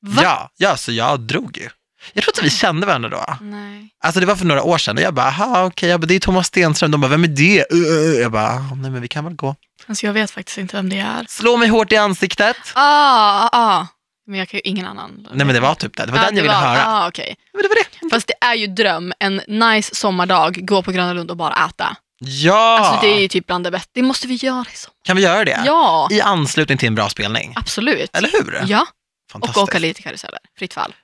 [0.06, 0.22] Va?
[0.22, 1.68] Ja, ja, så jag drog ju.
[2.12, 3.24] Jag tror inte vi kände varandra då.
[3.40, 3.88] Nej.
[4.04, 6.20] Alltså det var för några år sedan och jag bara, aha okej, bara, det är
[6.20, 6.90] Thomas Stenström.
[6.90, 7.64] De bara, vem är det?
[7.74, 8.20] Uh, uh.
[8.20, 9.56] Jag bara, "Ah, nej men vi kan väl gå.
[9.87, 11.24] Alltså jag vet faktiskt inte vem det är.
[11.28, 12.56] Slå mig hårt i ansiktet.
[12.74, 13.87] Ah, ah, ah.
[14.26, 15.28] Men jag kan ju ingen annan.
[15.32, 16.87] Nej men det var typ det, det var Ja, den jag ville var- höra.
[16.87, 17.37] Ah, okej.
[17.52, 18.10] Men det var det.
[18.14, 21.96] Fast det är ju dröm, en nice sommardag, gå på Gröna Lund och bara äta.
[22.20, 23.90] Ja, Alltså det är ju typ bland det bästa.
[23.94, 24.94] Det måste vi göra i sommar.
[25.04, 25.62] kan vi göra det?
[25.66, 27.52] Ja, I anslutning till en bra spelning.
[27.56, 28.16] absolut.
[28.16, 28.62] Eller hur?
[28.66, 28.87] Ja,
[29.32, 30.38] och åka lite karuseller.
[30.58, 30.94] Fritt fall.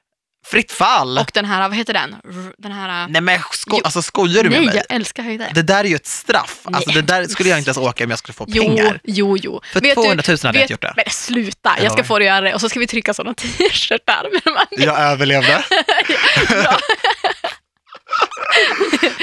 [0.46, 1.18] Fritt fall.
[1.18, 2.16] Och den här, vad heter den?
[2.58, 3.08] Den här...
[3.08, 3.80] Nej men sko- Jo.
[3.84, 4.76] alltså, skojar du med Nej, mig?
[4.88, 5.50] jag älskar höjder.
[5.54, 6.60] Det där är ju ett straff.
[6.64, 9.00] Alltså, det där skulle jag inte ens åka om jag skulle få pengar.
[9.04, 9.60] Jo, jo, jo.
[9.72, 10.92] För Vet 200 000 hade jag inte gjort det.
[10.96, 12.54] Men sluta, Jag ska få dig att göra det.
[12.54, 14.26] Och så ska vi trycka sådana t-shirtar.
[14.70, 15.64] Jag överlevde.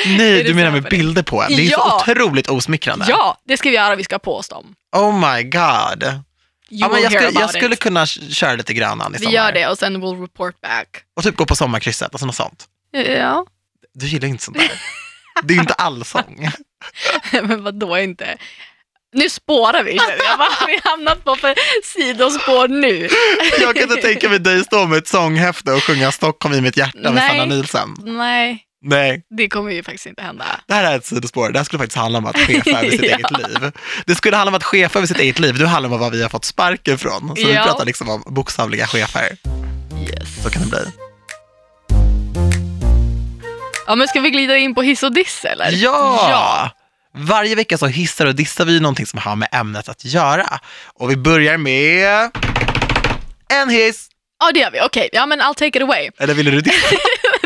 [0.17, 1.45] Nej, du menar med bilder på.
[1.49, 2.01] Det är Ja.
[2.06, 3.06] så otroligt osmickrande.
[3.10, 3.95] Ja, det ska vi göra.
[3.95, 4.65] Vi ska ha på oss dem.
[4.95, 6.03] Oh my god.
[6.69, 9.36] Ja, men jag, skulle, jag skulle kunna köra lite Grönan i Vi sommar.
[9.36, 10.88] gör det och sen we'll report back.
[11.15, 12.65] Och typ gå på sommarkrysset, alltså något sånt.
[12.91, 13.45] Ja,
[13.93, 14.71] Du gillar inte sånt där.
[15.43, 16.49] Det är ju inte allsång.
[17.32, 18.38] men vadå inte?
[19.13, 19.95] Nu spårar vi.
[19.95, 23.10] Jag har vi hamnat på för sidospår nu?
[23.62, 26.77] Jag kan inte tänka mig dig stå med ett sånghäfte och sjunga Stockholm i mitt
[26.77, 27.30] hjärta med Nej.
[27.30, 27.95] Sanna Nielsen.
[28.03, 30.45] Nej, Nej, det kommer ju faktiskt inte hända.
[30.67, 31.50] det här är ett sidospår.
[31.52, 33.15] Det här skulle faktiskt handla om att chefa över sitt Ja.
[33.17, 33.71] eget liv.
[34.06, 35.58] Det skulle handla om att chefa över sitt eget liv.
[35.58, 37.28] Det handlar om var vi har fått sparken från.
[37.28, 37.63] Så vi Ja.
[37.63, 39.38] pratar liksom om bokstavliga chefer.
[40.02, 40.43] Yes.
[40.43, 40.80] Så kan det bli.
[43.88, 45.72] Ja, men ska vi glida in på hiss och diss eller?
[45.72, 46.28] Ja!
[46.32, 46.72] Ja.
[47.20, 50.59] Varje vecka så hissar och dissar vi någonting som har med ämnet att göra.
[50.93, 52.30] Och vi börjar med
[53.53, 54.07] en hiss.
[54.39, 54.82] Ja, det gör vi.
[54.82, 56.09] Okej, ja men I'll take it away.
[56.20, 56.78] Eller ville du dissa?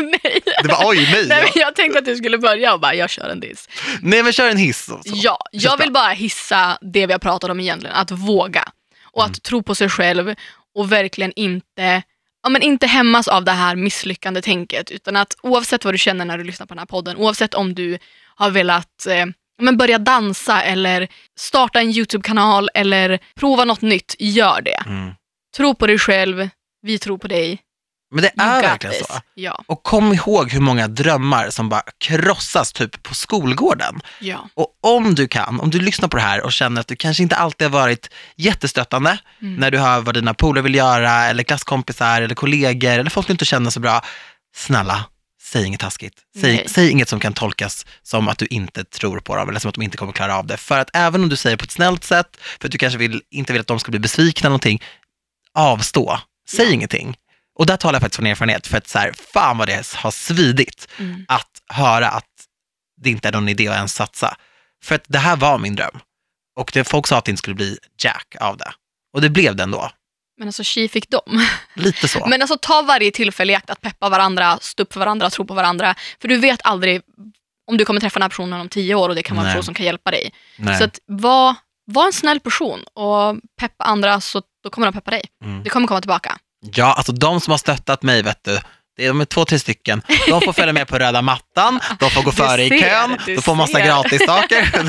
[0.62, 1.26] Det var oj, nej.
[1.28, 3.68] Nej, men jag tänkte att du skulle börja och bara, jag kör en diss.
[4.02, 4.88] Nej men kör en hiss.
[4.88, 5.12] och så.
[5.14, 8.68] Ja, jag vill bara hissa det vi har pratat om egentligen, att våga.
[9.12, 9.40] Och att Mm.
[9.40, 10.34] tro på sig själv
[10.74, 12.02] och verkligen inte,
[12.42, 14.90] ja, men inte hämmas av det här misslyckande tänket.
[14.90, 17.74] Utan att oavsett vad du känner när du lyssnar på den här podden, oavsett om
[17.74, 17.98] du
[18.34, 19.26] har velat eh, ja,
[19.64, 21.08] men börja dansa eller
[21.38, 24.82] starta en YouTube-kanal eller prova något nytt, gör det.
[24.86, 25.10] Mm.
[25.56, 26.48] Tro på dig själv,
[26.82, 27.58] vi tror på dig.
[28.12, 29.06] Men det är verkligen this.
[29.06, 29.20] så.
[29.34, 34.00] Ja, Och kom ihåg hur många drömmar som bara krossas typ på skolgården.
[34.20, 34.48] ja.
[34.54, 37.22] Och om du kan, om du lyssnar på det här och känner att du kanske
[37.22, 39.54] inte alltid har varit jättestöttande Mm.
[39.54, 43.32] när du hör vad dina polare vill göra eller klasskompisar eller kollegor eller folk du
[43.32, 44.00] inte känner så bra.
[44.56, 45.04] Snälla,
[45.42, 46.14] säg inget taskigt.
[46.40, 49.68] Säg, säg inget som kan tolkas som att du inte tror på dem eller som
[49.68, 50.56] att de inte kommer klara av det.
[50.56, 52.26] För att även om du säger på ett snällt sätt,
[52.60, 54.82] för att du kanske vill, inte vill att de ska bli besvikna eller någonting,
[55.54, 56.18] avstå.
[56.48, 56.72] Säg Ja.
[56.72, 57.16] ingenting.
[57.58, 60.10] Och där talar jag faktiskt från erfarenhet, för att så här, fan vad det har
[60.10, 61.24] svidit Mm.
[61.28, 62.28] att höra att
[63.00, 64.36] det inte är någon idé att ens satsa.
[64.84, 65.98] För att det här var min dröm.
[66.60, 68.72] Och det, folk sa att det inte skulle bli jack av det.
[69.14, 69.90] Och det blev det ändå.
[70.38, 71.46] Men alltså tji fick dem.
[71.74, 72.26] Lite så.
[72.28, 75.44] Men alltså ta varje tillfälle i akt att peppa varandra, stå upp för varandra, tro
[75.46, 75.94] på varandra.
[76.20, 77.02] För du vet aldrig
[77.66, 79.52] om du kommer träffa den här personen om tio år och det kan vara en
[79.52, 80.32] person som kan hjälpa dig.
[80.56, 80.78] Nej.
[80.78, 85.10] Så att var, var en snäll person och peppa andra så då kommer de peppa
[85.10, 85.22] dig.
[85.44, 85.62] Mm.
[85.62, 86.38] Det kommer komma tillbaka.
[86.74, 88.58] Ja, alltså de som har stöttat mig, vet du,
[88.96, 90.02] det är de är två, tre stycken.
[90.28, 93.34] De får följa med på röda mattan, de får gå före i ser, kön, du
[93.34, 93.84] de får massa ser.
[93.86, 94.70] gratis saker.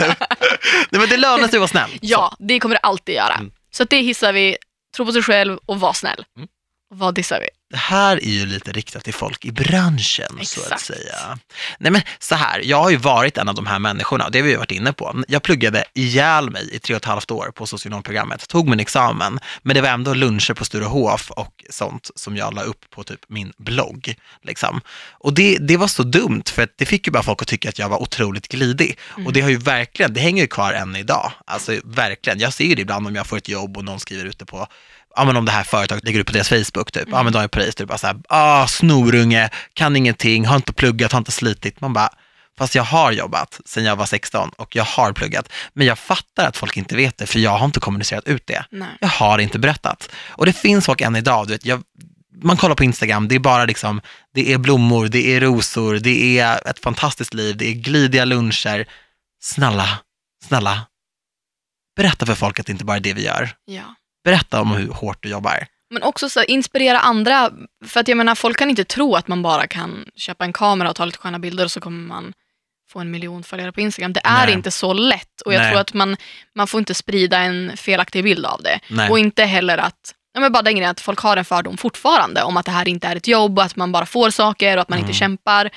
[0.89, 1.89] Nej, men det lönar sig att vara snäll.
[2.01, 3.33] Ja, det kommer det alltid göra.
[3.33, 3.51] Mm.
[3.71, 4.57] Så det hissar vi,
[4.95, 6.25] tro på sig själv och var snäll.
[6.37, 6.47] Mm.
[6.91, 7.47] Och vad dissar vi?
[7.73, 10.85] Det här är ju lite riktat till folk i branschen, så att Exakt.
[10.85, 11.39] säga.
[11.77, 14.43] Nej men så här, jag har ju varit en av de här människorna, det har
[14.43, 15.23] vi ju varit inne på.
[15.27, 19.39] Jag pluggade ihjäl mig i tre och ett halvt år på socionomprogrammet, tog min examen,
[19.61, 23.19] men det var ändå luncher på Sturehof och sånt som jag la upp på typ
[23.27, 24.15] min blogg.
[24.43, 24.81] Liksom.
[25.11, 27.79] Och det, det var så dumt, för det fick ju bara folk att tycka att
[27.79, 28.97] jag var otroligt glidig.
[29.25, 31.31] Och det har ju verkligen, det hänger ju kvar än idag.
[31.45, 34.25] Alltså verkligen, jag ser ju det ibland om jag får ett jobb och någon skriver
[34.25, 34.67] ute på
[35.15, 37.49] ja men om det här företaget lägger upp på deras Facebook typ, ja men Daniel
[37.49, 41.81] Paris, typ bara såhär, ah snorunge, kan ingenting, har inte pluggat, har inte slitit.
[41.81, 42.09] Man bara,
[42.57, 45.49] fast jag har jobbat sedan jag var 16 och jag har pluggat.
[45.73, 48.65] Men jag fattar att folk inte vet det, för jag har inte kommunicerat ut det.
[48.71, 48.97] Nej.
[49.01, 50.09] Jag har inte berättat.
[50.29, 51.83] Och det finns folk än idag, du vet, jag,
[52.41, 54.01] man kollar på Instagram, det är bara liksom,
[54.33, 58.85] det är blommor, det är rosor, det är ett fantastiskt liv, det är glidiga luncher.
[59.43, 59.99] Snälla,
[60.47, 60.85] snälla,
[61.95, 63.55] berätta för folk att det inte bara är det vi gör.
[63.65, 63.95] Ja.
[64.23, 65.67] Berätta om hur hårt du jobbar.
[65.89, 67.49] Men också så inspirera andra.
[67.85, 70.89] För att jag menar, folk kan inte tro att man bara kan köpa en kamera
[70.89, 72.33] och ta lite sköna bilder och så kommer man
[72.91, 74.13] få en miljon följare på Instagram.
[74.13, 74.53] Det är Nej.
[74.55, 75.71] inte så lätt och jag Nej.
[75.71, 76.17] tror att man,
[76.55, 78.79] man får inte sprida en felaktig bild av det.
[78.89, 79.09] Nej.
[79.09, 82.43] Och inte heller att, ja men bara den grejen att folk har en fördom fortfarande
[82.43, 84.81] om att det här inte är ett jobb och att man bara får saker och
[84.81, 85.07] att man Mm.
[85.09, 85.69] inte kämpar.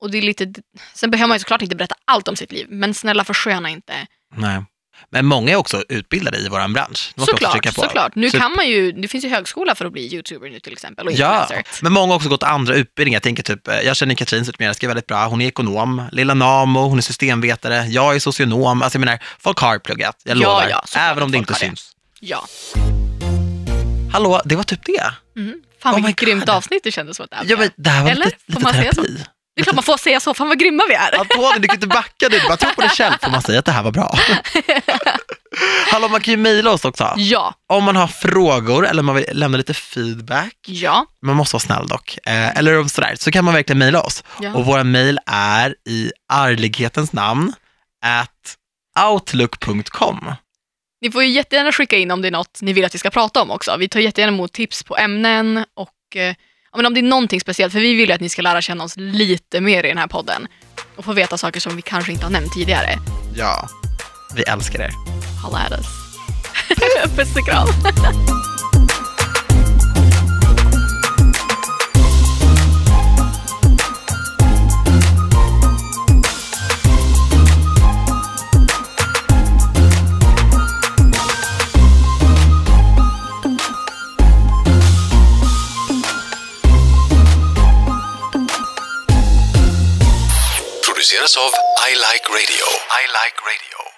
[0.00, 0.52] Och det är lite,
[0.94, 3.92] sen behöver man ju såklart inte berätta allt om sitt liv, men snälla försköna inte.
[4.34, 4.64] Nej.
[5.10, 7.12] Men många är också utbildade i vår bransch.
[7.16, 8.14] Såklart, såklart.
[8.14, 10.72] Nu Så- kan man ju, det finns ju högskola för att bli youtuber nu till
[10.72, 11.48] exempel och Ja,
[11.82, 13.16] men många har också gått andra utbildningar.
[13.16, 15.26] Jag, tänker typ, eh, jag känner Katrin Zytomierska väldigt bra.
[15.26, 16.02] Hon är ekonom.
[16.12, 17.86] Lilla Namo, hon är systemvetare.
[17.88, 18.82] Jag är socionom.
[18.82, 20.16] Alltså jag menar, folk har pluggat.
[20.24, 20.66] Jag Ja, lovar.
[20.70, 21.66] ja, Även om det inte har det.
[21.66, 21.92] syns.
[22.20, 22.44] Ja.
[24.12, 25.12] Hallå, det var typ det.
[25.40, 25.54] Mm.
[25.82, 28.02] Fan Oh vilket grymt avsnitt det kändes som att det här Ja, men det här
[28.02, 28.24] var Eller?
[28.24, 29.18] lite, lite terapi.
[29.54, 31.24] Det är klart man får säga så, fan vad grymma vi är.
[31.24, 32.40] Tony, du kan inte backa nu.
[32.48, 34.18] Bara tro på dig själv får man säga att det här var bra.
[35.90, 37.14] Hallå, man kan ju mejla oss också.
[37.16, 40.56] Ja, Om man har frågor eller man vill lämna lite feedback.
[40.66, 42.18] ja, Man måste vara snäll dock.
[42.26, 44.24] Eh, eller om sådär, så kan man verkligen mejla oss.
[44.40, 44.54] ja.
[44.54, 47.52] Och våra mejl är i ärlighetens namn
[48.04, 48.56] at
[49.10, 50.32] outlook.com.
[51.00, 53.10] Ni får ju jättegärna skicka in om det är något ni vill att vi ska
[53.10, 53.76] prata om också.
[53.78, 56.34] Vi tar jättegärna emot tips på ämnen och eh,
[56.76, 58.84] men om det är någonting speciellt, för vi vill ju att ni ska lära känna
[58.84, 60.48] oss lite mer i den här podden
[60.96, 62.98] och få veta saker som vi kanske inte har nämnt tidigare.
[63.34, 63.68] Ja,
[64.36, 64.90] vi älskar er.
[65.42, 65.86] Halla at us.
[67.16, 67.68] Puss och kram.
[91.12, 91.52] produceras av
[91.90, 92.64] I Like Radio.
[92.88, 93.91] I like radio.